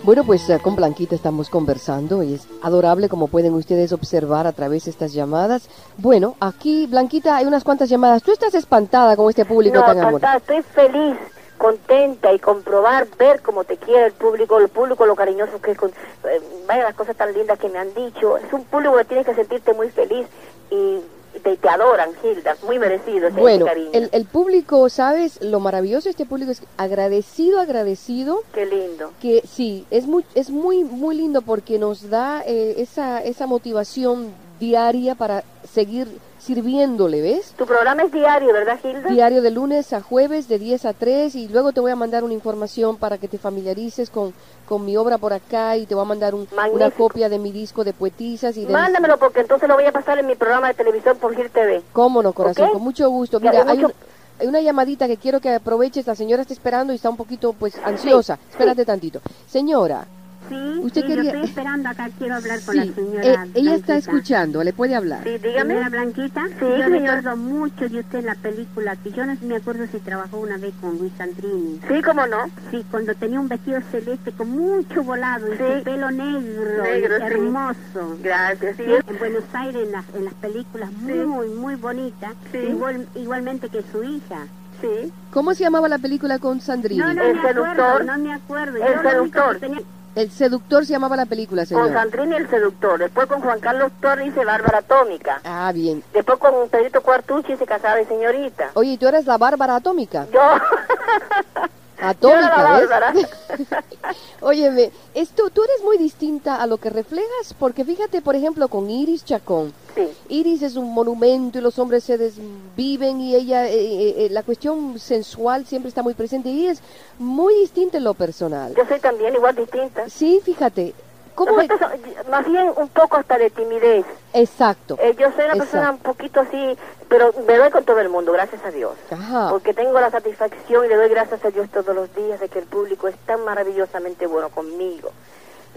Bueno, 0.03 0.23
pues 0.23 0.49
eh, 0.49 0.57
con 0.59 0.75
Blanquita 0.75 1.15
estamos 1.15 1.49
conversando 1.49 2.23
y 2.23 2.35
es 2.35 2.47
adorable 2.63 3.09
como 3.09 3.27
pueden 3.27 3.53
ustedes 3.53 3.91
observar 3.91 4.47
a 4.47 4.53
través 4.53 4.85
de 4.85 4.91
estas 4.91 5.11
llamadas. 5.13 5.67
Bueno, 5.97 6.35
aquí, 6.39 6.87
Blanquita, 6.87 7.35
hay 7.35 7.45
unas 7.45 7.65
cuantas 7.65 7.89
llamadas. 7.89 8.23
Tú 8.23 8.31
estás 8.31 8.55
espantada 8.55 9.17
con 9.17 9.29
este 9.29 9.43
público 9.43 9.75
No, 9.75 9.85
tan 9.85 9.99
amoroso. 9.99 10.25
estoy 10.37 10.61
feliz, 10.61 11.17
contenta 11.57 12.33
y 12.33 12.39
comprobar, 12.39 13.07
ver 13.17 13.41
cómo 13.41 13.63
te 13.63 13.77
quiere 13.77 14.05
el 14.05 14.13
público, 14.13 14.57
el 14.59 14.69
público 14.69 15.05
lo 15.05 15.15
cariñoso 15.15 15.59
que 15.61 15.71
es, 15.71 15.77
con, 15.77 15.89
eh, 15.89 16.41
vaya 16.67 16.83
las 16.83 16.95
cosas 16.95 17.15
tan 17.15 17.33
lindas 17.33 17.59
que 17.59 17.69
me 17.69 17.79
han 17.79 17.93
dicho. 17.93 18.37
Es 18.37 18.51
un 18.53 18.63
público 18.65 18.95
que 18.97 19.05
tienes 19.05 19.25
que 19.25 19.35
sentirte 19.35 19.73
muy 19.73 19.89
feliz 19.89 20.27
y, 20.69 20.99
te, 21.43 21.55
te 21.55 21.69
adoran, 21.69 22.09
Gilda, 22.21 22.55
muy 22.63 22.79
merecido 22.79 23.27
ese 23.27 23.39
Bueno, 23.39 23.65
cariño. 23.65 23.91
el, 23.93 24.09
el 24.11 24.25
público, 24.25 24.89
¿sabes? 24.89 25.39
Lo 25.41 25.59
maravilloso 25.59 26.05
de 26.05 26.11
este 26.11 26.25
público 26.25 26.51
es 26.51 26.63
agradecido, 26.77 27.59
agradecido. 27.59 28.41
Qué 28.53 28.65
lindo. 28.65 29.11
que 29.21 29.43
sí, 29.47 29.85
es 29.91 30.07
muy, 30.07 30.25
es 30.33 30.49
muy, 30.49 30.83
muy 30.83 31.15
lindo 31.15 31.41
porque 31.43 31.77
nos 31.77 32.09
da 32.09 32.41
eh, 32.45 32.75
esa, 32.77 33.21
esa 33.21 33.45
motivación 33.45 34.33
diaria 34.59 35.13
para 35.13 35.43
seguir 35.71 36.07
sirviéndole, 36.39 37.21
¿ves? 37.21 37.51
Tu 37.57 37.65
programa 37.65 38.03
es 38.03 38.11
diario, 38.11 38.53
¿verdad, 38.53 38.79
Gilda? 38.81 39.09
Diario 39.09 39.41
de 39.41 39.51
lunes 39.51 39.91
a 39.93 40.01
jueves 40.01 40.47
de 40.47 40.59
10 40.59 40.85
a 40.85 40.93
3 40.93 41.35
y 41.35 41.47
luego 41.49 41.71
te 41.73 41.79
voy 41.81 41.91
a 41.91 41.95
mandar 41.95 42.23
una 42.23 42.33
información 42.33 42.97
para 42.97 43.17
que 43.17 43.27
te 43.27 43.37
familiarices 43.37 44.09
con, 44.09 44.33
con 44.67 44.85
mi 44.85 44.95
obra 44.97 45.17
por 45.17 45.33
acá 45.33 45.75
y 45.77 45.85
te 45.85 45.95
voy 45.95 46.03
a 46.03 46.07
mandar 46.07 46.33
un- 46.35 46.47
una 46.73 46.85
copia 46.91 47.29
de 47.29 47.39
mi 47.39 47.51
disco 47.51 47.83
de 47.83 47.93
poetisas 47.93 48.55
y 48.57 48.65
de... 48.65 48.71
Mándamelo 48.73 49.17
porque 49.17 49.41
entonces 49.41 49.67
lo 49.67 49.75
voy 49.75 49.85
a 49.85 49.91
pasar 49.91 50.19
en 50.19 50.27
mi 50.27 50.35
programa 50.35 50.67
de 50.69 50.73
televisión 50.75 51.17
por 51.17 51.35
Gil 51.35 51.49
TV. 51.49 51.81
¿Cómo 51.93 52.21
no, 52.23 52.33
corazón? 52.33 52.69
Con 52.71 52.81
mucho 52.81 53.09
gusto. 53.09 53.39
Mira, 53.39 53.63
hay 53.67 53.77
mucho- 53.77 53.87
un- 53.87 53.93
hay 54.39 54.47
una 54.47 54.61
llamadita 54.61 55.07
que 55.07 55.17
quiero 55.17 55.39
que 55.41 55.49
aproveches. 55.49 56.05
La 56.05 56.13
señora 56.15 56.43
está 56.43 56.53
esperando 56.53 56.93
y 56.93 56.97
está 56.97 57.09
un 57.09 57.17
poquito, 57.17 57.53
pues, 57.53 57.75
ansiosa. 57.83 58.37
Espérate 58.51 58.85
tantito. 58.85 59.19
Señora, 59.49 60.05
Sí, 60.49 60.79
Usted 60.81 61.01
sí, 61.01 61.07
quería- 61.07 61.23
yo 61.23 61.29
estoy 61.29 61.43
esperando 61.49 61.89
acá, 61.89 62.09
quiero 62.17 62.35
hablar 62.35 62.59
con 62.61 62.73
sí, 62.73 62.79
la 62.79 62.93
señora 62.95 63.21
eh, 63.23 63.49
ella 63.53 63.75
está 63.75 63.93
Blanquita. 63.93 63.97
escuchando, 63.97 64.63
le 64.63 64.73
puede 64.73 64.95
hablar. 64.95 65.23
Sí, 65.23 65.37
dígame. 65.37 65.73
Señora 65.73 65.89
Blanquita, 65.89 66.45
Sí, 66.47 66.55
yo 66.61 66.77
señor. 66.83 66.91
recuerdo 67.15 67.37
mucho 67.37 67.89
de 67.89 67.99
usted 67.99 68.19
en 68.19 68.25
la 68.27 68.35
película, 68.35 68.95
que 68.95 69.11
yo 69.11 69.25
no 69.25 69.35
me 69.41 69.55
acuerdo 69.57 69.85
si 69.91 69.99
trabajó 69.99 70.37
una 70.39 70.57
vez 70.57 70.73
con 70.79 70.97
Luis 70.97 71.11
Sandrini. 71.17 71.79
Sí, 71.87 72.01
cómo 72.01 72.25
no. 72.27 72.45
Sí, 72.71 72.85
cuando 72.89 73.13
tenía 73.15 73.39
un 73.39 73.47
vestido 73.49 73.79
celeste 73.91 74.31
con 74.31 74.49
mucho 74.49 75.03
volado 75.03 75.47
y 75.53 75.57
Sí. 75.57 75.63
su 75.77 75.83
pelo 75.83 76.11
negro, 76.11 76.83
Negro, 76.83 77.15
y 77.17 77.19
sí. 77.19 77.25
hermoso. 77.25 78.17
Gracias, 78.23 78.77
sí. 78.77 78.83
En 79.07 79.19
Buenos 79.19 79.43
Aires, 79.53 79.83
en 79.85 79.91
las, 79.91 80.05
en 80.15 80.25
las 80.25 80.33
películas, 80.35 80.91
muy, 80.93 81.49
muy 81.49 81.75
bonita, 81.75 82.33
Sí. 82.51 82.59
igual, 82.59 83.07
igualmente 83.15 83.69
que 83.69 83.83
su 83.91 84.03
hija. 84.03 84.47
Sí. 84.79 85.11
¿Cómo 85.31 85.55
se 85.55 85.63
llamaba 85.63 85.89
la 85.89 85.97
película 85.97 86.37
con 86.37 86.61
Sandrini? 86.61 86.99
No, 87.01 87.11
no 87.11 87.23
El 87.23 87.35
me 87.35 87.41
seductor. 87.41 87.79
acuerdo, 87.79 88.03
no 88.03 88.17
me 88.23 88.33
acuerdo. 88.33 88.75
El 88.77 88.83
Yo 88.83 89.01
lo 89.01 89.21
único 89.23 89.39
seductor. 89.53 89.83
El 90.17 90.31
seductor 90.31 90.83
se 90.83 90.93
llamaba 90.93 91.15
la 91.15 91.27
película, 91.27 91.61
Con 91.61 91.67
señor. 91.67 91.93
Sandrine 91.93 92.37
el 92.37 92.49
seductor. 92.49 92.97
Después 92.97 93.27
con 93.27 93.39
Juan 93.39 93.59
Carlos 93.59 93.91
Torres 94.01 94.29
hice 94.29 94.43
Bárbara 94.43 94.79
Atómica. 94.79 95.41
Ah, 95.43 95.71
bien. 95.71 96.03
Después 96.11 96.39
con 96.39 96.67
Pedrito 96.69 97.01
Cuartucci 97.03 97.53
hice 97.53 97.67
Casada 97.67 97.97
de 97.97 98.05
Señorita. 98.07 98.71
Oye, 98.73 98.93
¿y 98.93 98.97
tú 98.97 99.07
eres 99.07 99.27
la 99.27 99.37
Bárbara 99.37 99.75
Atómica? 99.75 100.25
Yo. 100.33 100.41
Atómica, 102.01 102.39
Yo 102.41 102.47
era 102.47 102.63
la 102.63 102.79
¿ves? 102.79 102.89
Bárbara. 102.89 103.13
Óyeme, 104.41 104.91
esto, 105.13 105.51
tú 105.51 105.63
eres 105.63 105.83
muy 105.83 105.99
distinta 105.99 106.63
a 106.63 106.65
lo 106.65 106.77
que 106.77 106.89
reflejas, 106.89 107.53
porque 107.59 107.85
fíjate, 107.85 108.21
por 108.23 108.35
ejemplo, 108.35 108.69
con 108.69 108.89
Iris 108.89 109.23
Chacón. 109.23 109.71
Sí. 109.97 110.17
Iris 110.29 110.61
es 110.61 110.75
un 110.75 110.93
monumento 110.93 111.57
y 111.57 111.61
los 111.61 111.77
hombres 111.79 112.03
se 112.03 112.17
desviven 112.17 113.19
y 113.19 113.35
ella, 113.35 113.67
eh, 113.67 113.75
eh, 113.75 114.15
eh, 114.25 114.27
la 114.31 114.43
cuestión 114.43 114.99
sensual 114.99 115.65
siempre 115.65 115.89
está 115.89 116.03
muy 116.03 116.13
presente 116.13 116.49
y 116.49 116.67
es 116.67 116.81
muy 117.19 117.53
distinta 117.55 117.97
en 117.97 118.03
lo 118.03 118.13
personal. 118.13 118.73
Yo 118.75 118.85
soy 118.85 118.99
también 118.99 119.33
igual 119.33 119.55
distinta. 119.55 120.09
Sí, 120.09 120.39
fíjate. 120.43 120.93
¿Cómo 121.37 121.51
so- 121.61 122.31
más 122.31 122.47
bien 122.47 122.71
un 122.75 122.89
poco 122.89 123.17
hasta 123.17 123.37
de 123.37 123.51
timidez. 123.51 124.03
Exacto. 124.33 124.97
Eh, 124.99 125.15
yo 125.19 125.31
soy 125.35 125.45
una 125.45 125.53
persona 125.53 125.91
un 125.91 125.99
poquito 125.99 126.39
así, 126.39 126.75
pero 127.07 127.31
me 127.47 127.57
doy 127.57 127.69
con 127.69 127.83
todo 127.85 127.99
el 127.99 128.09
mundo, 128.09 128.31
gracias 128.31 128.65
a 128.65 128.71
Dios. 128.71 128.93
Ajá. 129.11 129.49
Porque 129.51 129.75
tengo 129.75 129.99
la 129.99 130.09
satisfacción 130.09 130.85
y 130.85 130.87
le 130.87 130.95
doy 130.95 131.09
gracias 131.09 131.45
a 131.45 131.51
Dios 131.51 131.69
todos 131.69 131.93
los 131.95 132.13
días 132.15 132.39
de 132.39 132.49
que 132.49 132.57
el 132.57 132.65
público 132.65 133.07
es 133.07 133.15
tan 133.27 133.45
maravillosamente 133.45 134.25
bueno 134.25 134.49
conmigo. 134.49 135.11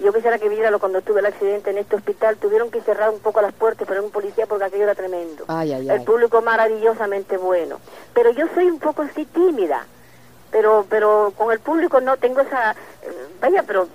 Yo 0.03 0.13
quisiera 0.13 0.39
que 0.39 0.49
viéralo 0.49 0.79
cuando 0.79 1.03
tuve 1.03 1.21
el 1.21 1.27
accidente 1.27 1.71
en 1.71 1.79
este 1.79 1.97
hospital. 1.97 2.37
Tuvieron 2.39 2.71
que 2.71 2.81
cerrar 2.81 3.11
un 3.11 3.21
poco 3.21 3.41
las 3.43 3.53
puertas, 3.53 3.87
pero 3.87 4.03
un 4.03 4.11
policía 4.11 4.47
porque 4.47 4.65
aquello 4.65 4.85
era 4.85 4.95
tremendo. 4.95 5.45
Ay, 5.49 5.73
ay, 5.73 5.89
El 5.91 6.03
público 6.03 6.41
maravillosamente 6.41 7.37
bueno. 7.37 7.79
Pero 8.15 8.31
yo 8.31 8.47
soy 8.55 8.67
un 8.67 8.79
poco 8.79 9.03
así 9.03 9.27
tímida. 9.27 9.87
Pero 10.51 10.87
pero 10.89 11.33
con 11.37 11.53
el 11.53 11.61
público 11.61 12.01
no 12.01 12.17
tengo 12.17 12.41
esa... 12.41 12.73
eh, 12.73 12.77
Vaya, 13.41 13.63
pero 13.67 13.89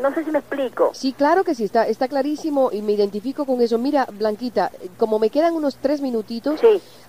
no 0.00 0.14
sé 0.14 0.24
si 0.24 0.30
me 0.30 0.38
explico. 0.38 0.90
Sí, 0.94 1.12
claro 1.12 1.42
que 1.42 1.54
sí, 1.54 1.64
está, 1.64 1.86
está 1.86 2.06
clarísimo 2.06 2.70
y 2.72 2.82
me 2.82 2.92
identifico 2.92 3.44
con 3.44 3.60
eso. 3.60 3.76
Mira, 3.78 4.06
Blanquita, 4.12 4.70
como 4.98 5.18
me 5.18 5.30
quedan 5.30 5.54
unos 5.54 5.76
tres 5.76 6.00
minutitos, 6.00 6.60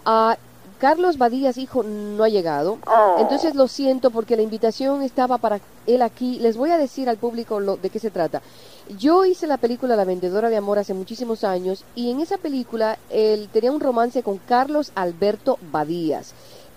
a 0.06 0.38
Carlos 0.82 1.20
Badías, 1.20 1.60
hijo, 1.60 1.84
no 1.84 2.24
ha 2.24 2.30
llegado. 2.30 2.80
Oh. 2.88 3.18
Entonces 3.20 3.54
lo 3.54 3.68
siento 3.68 4.10
porque 4.10 4.36
la 4.36 4.42
invitación 4.42 5.04
estaba 5.04 5.38
para 5.38 5.60
él 5.86 6.02
aquí. 6.02 6.40
Les 6.40 6.58
voy 6.58 6.72
a 6.72 6.80
decir 6.80 7.08
al 7.08 7.18
público 7.18 7.60
lo, 7.60 7.78
de 7.78 7.92
qué 7.92 8.00
se 8.00 8.10
trata. 8.10 8.42
Yo 8.98 9.24
hice 9.24 9.46
la 9.46 9.58
película 9.58 9.96
La 9.96 10.06
Vendedora 10.06 10.50
de 10.50 10.58
Amor 10.58 10.80
hace 10.80 10.96
muchísimos 10.96 11.44
años 11.44 11.86
y 11.94 12.10
en 12.10 12.20
esa 12.20 12.40
película 12.40 12.98
él 13.12 13.48
tenía 13.54 13.72
un 13.72 13.80
romance 13.80 14.24
con 14.24 14.40
Carlos 14.40 14.92
Alberto 14.96 15.60
Badías. 15.72 16.34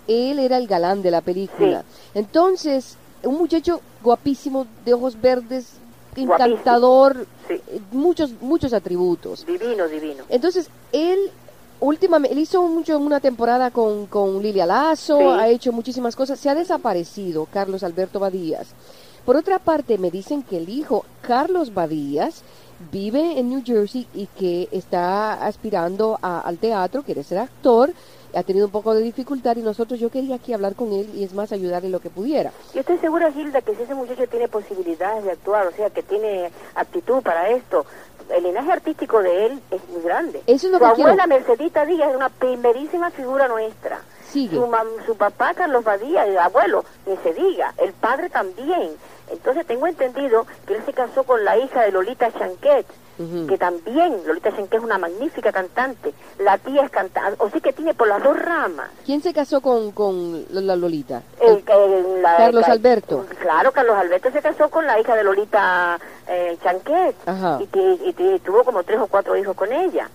Él 0.07 0.39
era 0.39 0.59
el 0.59 0.67
galán 0.67 1.01
de 1.01 1.11
la 1.11 1.23
película. 1.23 1.83
Entonces, 2.13 2.99
un 3.23 3.39
muchacho 3.39 3.81
guapísimo, 4.03 4.67
de 4.85 4.93
ojos 4.93 5.19
verdes, 5.19 5.79
encantador, 6.15 7.27
eh, 7.49 7.63
muchos, 7.91 8.33
muchos 8.43 8.75
atributos. 8.75 9.47
Divino, 9.47 9.89
divino. 9.89 10.25
Entonces, 10.29 10.69
él 10.93 11.31
últimamente, 11.81 12.35
él 12.35 12.41
hizo 12.43 12.63
mucho 12.67 12.97
en 12.97 13.03
una 13.03 13.21
temporada 13.21 13.71
con, 13.71 14.07
con 14.07 14.43
Lilia 14.43 14.67
Lazo, 14.67 15.19
Sí. 15.19 15.25
ha 15.25 15.49
hecho 15.49 15.73
muchísimas 15.73 16.17
cosas, 16.17 16.39
se 16.39 16.49
ha 16.51 16.55
desaparecido 16.55 17.47
Carlos 17.53 17.83
Alberto 17.83 18.21
Badías. 18.21 18.69
Por 19.25 19.37
otra 19.37 19.59
parte, 19.59 19.97
me 19.99 20.11
dicen 20.11 20.43
que 20.43 20.59
el 20.59 20.69
hijo 20.69 21.05
Carlos 21.23 21.73
Badías 21.73 22.43
vive 22.93 23.39
en 23.39 23.49
New 23.49 23.63
Jersey 23.65 24.07
y 24.15 24.27
que 24.27 24.69
está 24.71 25.45
aspirando 25.47 26.19
a- 26.21 26.41
al 26.41 26.59
teatro, 26.59 27.03
quiere 27.03 27.23
ser 27.23 27.39
actor, 27.39 27.93
ha 28.37 28.43
tenido 28.43 28.67
un 28.67 28.73
poco 28.73 28.95
de 28.95 29.03
dificultad 29.03 29.57
y 29.57 29.63
nosotros, 29.63 29.99
yo 30.01 30.11
quería 30.11 30.37
aquí 30.37 30.53
hablar 30.53 30.75
con 30.75 30.93
él 30.93 31.09
y 31.15 31.25
es 31.25 31.35
más 31.35 31.53
ayudarle 31.53 31.89
lo 31.91 32.01
que 32.01 32.11
pudiera. 32.11 32.53
Yo 32.75 32.81
estoy 32.81 32.99
segura, 32.99 33.31
Gilda, 33.33 33.61
que 33.63 33.75
si 33.75 33.83
ese 33.83 33.95
muchacho 33.95 34.27
tiene 34.29 34.49
posibilidades 34.49 35.25
de 35.25 35.33
actuar, 35.33 35.67
o 35.67 35.73
sea, 35.73 35.91
que 35.91 36.03
tiene 36.03 36.51
aptitud 36.75 37.23
para 37.23 37.49
esto, 37.51 37.85
el 38.35 38.43
linaje 38.45 38.73
artístico 38.73 39.23
de 39.23 39.47
él 39.47 39.61
es 39.71 39.81
muy 39.91 40.03
grande. 40.03 40.43
Eso 40.47 40.67
es 40.67 40.73
lo 40.73 40.79
su 40.79 40.85
que 40.85 40.93
quiero. 40.95 41.11
abuela 41.11 41.27
Mercedita 41.27 41.85
Díaz 41.85 42.11
es 42.11 42.17
una 42.17 42.29
primerísima 42.31 43.11
figura 43.11 43.49
nuestra. 43.49 44.01
Sigue. 44.31 44.57
Su, 44.57 44.67
mam- 44.67 45.05
su 45.07 45.17
papá 45.17 45.55
Carlos 45.55 45.85
Badía, 45.85 46.25
el 46.27 46.37
abuelo, 46.39 46.85
ni 47.07 47.17
se 47.19 47.33
diga, 47.35 47.73
el 47.79 47.93
padre 47.93 48.31
también. 48.31 48.91
Entonces 49.31 49.67
tengo 49.67 49.87
entendido 49.87 50.47
que 50.67 50.75
él 50.75 50.83
se 50.85 50.93
casó 50.93 51.23
con 51.25 51.45
la 51.45 51.57
hija 51.59 51.83
de 51.83 51.93
Lolita 51.93 52.33
Chanquet, 52.33 52.87
que 53.49 53.57
también, 53.59 54.23
Lolita 54.27 54.51
Chanquet 54.51 54.79
es 54.79 54.85
una 54.85 54.99
magnífica 54.99 55.53
cantante. 55.53 56.13
La 56.39 56.59
tía 56.59 56.83
es 56.85 56.91
cantante, 56.91 57.37
o 57.43 57.49
sí 57.51 57.61
que 57.61 57.73
tiene 57.73 57.95
por 57.95 58.09
las 58.09 58.23
dos 58.23 58.37
ramas. 58.39 58.91
¿Quién 59.07 59.23
se 59.23 59.33
casó 59.33 59.61
con, 59.61 59.93
con 59.93 60.45
la 60.51 60.75
Lolita? 60.77 61.23
El- 61.41 61.63
el- 61.67 62.23
la- 62.23 62.37
Carlos 62.37 62.69
Alberto. 62.69 63.27
Claro, 63.41 63.71
Carlos 63.73 63.97
Alberto 63.97 64.31
se 64.33 64.43
casó 64.43 64.69
con 64.69 64.87
la 64.87 64.99
hija 64.99 65.15
de 65.15 65.25
Lolita 65.25 65.99
eh, 66.27 66.59
Chanquet 66.63 67.15
Ajá. 67.27 67.59
y, 67.61 67.67
que- 67.67 67.99
y 68.05 68.39
tuvo 68.41 68.65
como 68.65 68.83
tres 68.83 68.99
o 69.01 69.07
cuatro 69.07 69.37
hijos 69.37 69.55
con 69.55 69.73
ella. 69.73 70.09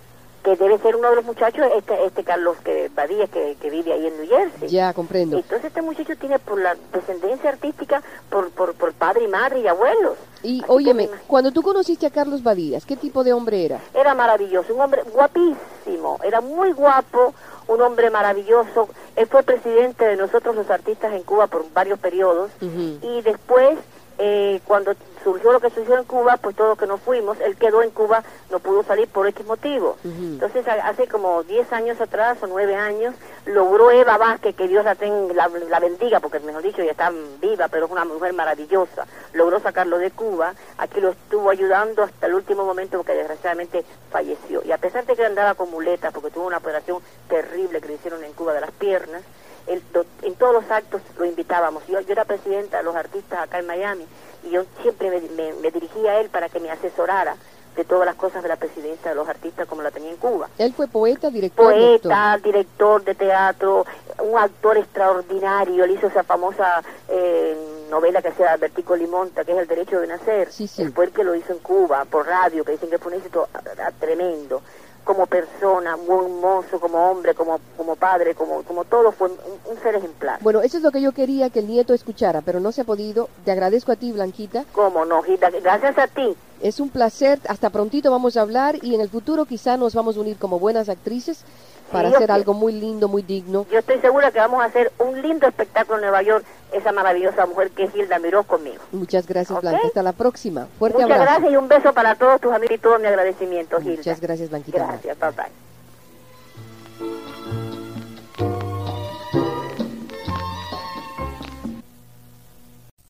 Que 0.44 0.56
debe 0.56 0.78
ser 0.80 0.96
uno 0.96 1.10
de 1.10 1.18
los 1.18 1.26
muchachos, 1.26 1.66
este, 1.76 2.06
este 2.06 2.24
Carlos 2.24 2.58
que 2.64 2.90
Badía, 2.96 3.28
que, 3.28 3.58
que 3.60 3.70
vive 3.70 3.92
ahí 3.92 4.08
en 4.08 4.18
New 4.18 4.28
Jersey. 4.28 4.70
Ya, 4.70 4.94
comprendo. 4.94 5.38
Entonces 5.38 5.66
este 5.66 5.82
muchacho 5.82 6.16
tiene 6.16 6.40
por 6.40 6.62
la 6.62 6.76
descendencia 6.94 7.50
artística, 7.50 8.02
por, 8.30 8.50
por, 8.52 8.74
por 8.76 8.94
padre 8.94 9.26
y 9.26 9.28
madre 9.28 9.60
y 9.60 9.68
abuelos. 9.68 10.18
Y 10.42 10.64
óyeme, 10.68 11.10
cuando 11.28 11.52
tú 11.52 11.62
conociste 11.62 12.06
a 12.06 12.12
Carlos 12.12 12.42
Badías, 12.42 12.86
¿qué 12.86 12.96
tipo 12.96 13.24
de 13.24 13.34
hombre 13.34 13.66
era? 13.66 13.82
Era 13.94 14.16
maravilloso, 14.16 14.74
un 14.74 14.80
hombre 14.80 15.04
guapísimo, 15.12 16.20
era 16.24 16.40
muy 16.40 16.72
guapo, 16.72 17.34
un 17.68 17.82
hombre 17.82 18.10
maravilloso. 18.10 18.88
Él 19.18 19.28
fue 19.28 19.44
presidente 19.44 20.06
de 20.06 20.16
nosotros 20.16 20.56
los 20.56 20.70
artistas 20.70 21.14
en 21.14 21.24
Cuba 21.24 21.48
por 21.48 21.70
varios 21.74 22.00
periodos 22.00 22.52
y 22.62 23.22
después, 23.22 23.78
eh, 24.20 24.60
cuando 24.66 24.94
surgió 25.24 25.52
lo 25.52 25.60
que 25.60 25.70
surgió 25.70 25.98
en 25.98 26.04
Cuba, 26.04 26.38
pues 26.38 26.56
todos 26.56 26.78
que 26.78 26.86
nos 26.88 27.02
fuimos, 27.02 27.40
él 27.40 27.56
quedó 27.58 27.82
en 27.82 27.90
Cuba, 27.92 28.24
no 28.50 28.60
pudo 28.60 28.84
salir 28.84 29.08
por 29.08 29.28
X 29.28 29.46
motivo. 29.46 29.98
Entonces, 30.04 30.66
hace 30.68 31.08
como 31.08 31.44
10 31.44 31.72
años 31.74 32.00
atrás 32.02 32.38
o 32.42 32.48
9 32.48 32.76
años, 32.76 33.16
logró 33.46 33.92
Eva 33.92 34.18
Vázquez, 34.18 34.56
que 34.56 34.68
Dios 34.68 34.84
la, 34.86 34.96
ten- 34.96 35.36
la, 35.36 35.48
la 35.48 35.80
bendiga, 35.80 36.20
porque 36.20 36.40
mejor 36.40 36.62
dicho, 36.62 36.84
ya 36.84 36.92
está 36.92 37.12
viva, 37.42 37.68
pero 37.70 37.86
es 37.86 37.92
una 37.92 38.06
mujer 38.06 38.34
maravillosa, 38.34 39.06
logró 39.34 39.60
sacarlo 39.60 39.98
de 39.98 40.12
Cuba, 40.12 40.54
aquí 40.78 41.02
lo 41.02 41.10
estuvo 41.10 41.50
ayudando 41.50 42.04
hasta 42.04 42.28
el 42.28 42.34
último 42.36 42.64
momento, 42.66 42.98
porque 42.98 43.14
desgraciadamente 43.14 43.84
falleció. 44.12 44.62
Y 44.66 44.72
a 44.72 44.78
pesar 44.78 45.06
de 45.06 45.16
que 45.16 45.26
andaba 45.26 45.54
con 45.56 45.70
muletas, 45.72 46.14
porque 46.14 46.32
tuvo 46.32 46.48
una 46.48 46.58
operación 46.58 47.02
terrible 47.28 47.82
que 47.82 47.88
le 47.90 47.94
hicieron 47.96 48.24
en 48.24 48.34
Cuba 48.34 48.54
de 48.54 48.62
las 48.62 48.72
piernas, 48.72 49.22
él 49.70 49.82
do- 49.94 50.06
en 50.24 50.36
todos 50.36 50.54
los 50.54 50.70
actos 50.72 51.02
lo 51.18 51.26
invitábamos. 51.26 51.86
Yo, 51.88 52.00
yo 52.02 52.12
era 52.12 52.26
presidenta 52.26 52.78
de 52.78 52.84
los 52.84 52.96
artistas 52.96 53.40
acá 53.40 53.60
en 53.60 53.68
Miami 53.68 54.06
y 54.44 54.50
yo 54.52 54.64
siempre 54.82 55.10
me, 55.12 55.22
me- 55.30 55.54
me 55.62 55.72
dirigía 55.72 56.12
a 56.12 56.20
él 56.20 56.30
para 56.30 56.50
que 56.50 56.60
me 56.60 56.70
asesorara 56.72 57.36
de 57.76 57.86
todas 57.86 58.06
las 58.06 58.16
cosas 58.16 58.42
de 58.44 58.50
la 58.50 58.56
presidencia 58.58 59.12
de 59.12 59.16
los 59.16 59.30
artistas 59.30 59.66
como 59.68 59.82
la 59.82 59.92
tenía 59.92 60.10
en 60.10 60.18
Cuba. 60.18 60.50
Él 60.58 60.74
fue 60.74 60.88
poeta, 60.88 61.30
director. 61.30 61.72
Poeta, 61.72 62.38
director 62.44 63.04
de 63.04 63.16
teatro, 63.16 63.86
un 64.22 64.38
actor 64.38 64.78
extraordinario. 64.78 65.84
Él 65.86 65.92
hizo 65.92 66.08
esa 66.08 66.24
famosa 66.24 66.82
eh, 67.08 67.86
novela 67.90 68.22
que 68.22 68.30
hacía 68.30 68.52
Albertico 68.54 68.96
Limonta, 68.96 69.46
que 69.46 69.54
es 69.54 69.58
El 69.60 69.68
Derecho 69.68 70.00
de 70.02 70.08
Nacer. 70.08 70.50
Él 70.84 70.92
fue 70.94 71.06
el 71.06 71.12
que 71.12 71.24
lo 71.24 71.36
hizo 71.36 71.54
en 71.54 71.60
Cuba, 71.60 72.04
por 72.06 72.26
radio, 72.28 72.66
que 72.66 72.74
dicen 72.74 72.90
que 72.90 72.98
fue 72.98 73.14
un 73.14 73.18
éxito 73.20 73.48
ah, 73.54 73.62
ah, 73.86 73.92
tremendo. 74.00 74.62
Como 75.04 75.26
persona, 75.26 75.98
muy 75.98 76.26
hermoso, 76.26 76.80
como 76.80 77.10
hombre, 77.10 77.34
como, 77.34 77.60
como 77.78 77.96
padre, 77.96 78.36
como, 78.36 78.64
como 78.64 78.86
todo, 78.86 79.12
fue 79.12 79.30
un, 79.30 79.38
un 79.72 79.82
ser 79.82 79.96
ejemplar. 79.96 80.40
Bueno, 80.42 80.62
eso 80.62 80.78
es 80.78 80.84
lo 80.84 80.92
que 80.92 81.02
yo 81.02 81.12
quería 81.12 81.50
que 81.50 81.60
el 81.60 81.68
nieto 81.68 81.94
escuchara, 81.94 82.42
pero 82.42 82.60
no 82.60 82.72
se 82.72 82.82
ha 82.82 82.84
podido. 82.84 83.30
Te 83.46 83.52
agradezco 83.52 83.92
a 83.92 83.96
ti, 83.96 84.12
Blanquita. 84.12 84.66
¿Cómo 84.74 85.06
no, 85.06 85.22
Gita? 85.24 85.50
Gracias 85.50 85.98
a 85.98 86.08
ti. 86.08 86.36
Es 86.62 86.80
un 86.80 86.90
placer. 86.90 87.40
Hasta 87.48 87.70
prontito 87.70 88.12
vamos 88.12 88.38
a 88.38 88.42
hablar 88.42 88.84
y 88.84 88.94
en 88.94 89.02
el 89.02 89.10
futuro 89.10 89.46
quizá 89.46 89.78
nos 89.78 89.96
vamos 89.96 90.18
a 90.18 90.20
unir 90.20 90.38
como 90.38 90.60
buenas 90.60 90.90
actrices 90.90 91.44
para 91.92 92.10
hacer 92.10 92.32
algo 92.32 92.54
muy 92.54 92.74
lindo, 92.74 93.08
muy 93.08 93.22
digno. 93.22 93.66
Yo 93.72 93.80
estoy 93.80 94.00
segura 94.00 94.32
que 94.32 94.40
vamos 94.40 94.62
a 94.62 94.66
hacer 94.66 94.92
un 95.00 95.22
lindo 95.22 95.48
espectáculo 95.48 95.98
en 95.98 96.02
Nueva 96.04 96.22
York, 96.22 96.46
esa 96.72 96.92
maravillosa 96.92 97.46
mujer 97.46 97.72
que 97.72 97.86
es 97.86 97.96
Hilda 97.96 98.20
Miró 98.20 98.44
conmigo. 98.44 98.82
Muchas 98.92 99.28
gracias, 99.28 99.58
¿Okay? 99.58 99.70
Blanca. 99.70 99.88
Hasta 99.88 100.04
la 100.04 100.14
próxima. 100.14 100.68
Fuerte 100.78 101.02
Muchas 101.02 101.20
gracias 101.20 101.52
y 101.52 101.56
un 101.56 101.68
beso 101.68 101.94
para 101.94 102.16
todos 102.16 102.40
tus 102.42 102.54
amigos 102.54 102.76
y 102.76 102.80
todo 102.80 103.00
mi 103.00 103.08
agradecimiento, 103.08 103.78
Muchas 103.78 103.88
Hilda. 103.88 103.98
Muchas 103.98 104.22
gracias, 104.22 104.50
Blanquita. 104.50 104.86
Gracias, 104.86 105.18
papá. 105.18 105.48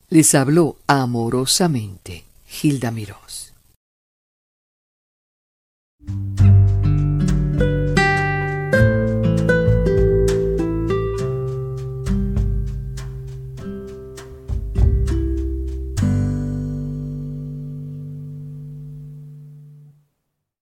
Les 0.08 0.34
habló 0.34 0.76
amorosamente 0.88 2.24
Gilda 2.44 2.90
Mirós. 2.90 3.52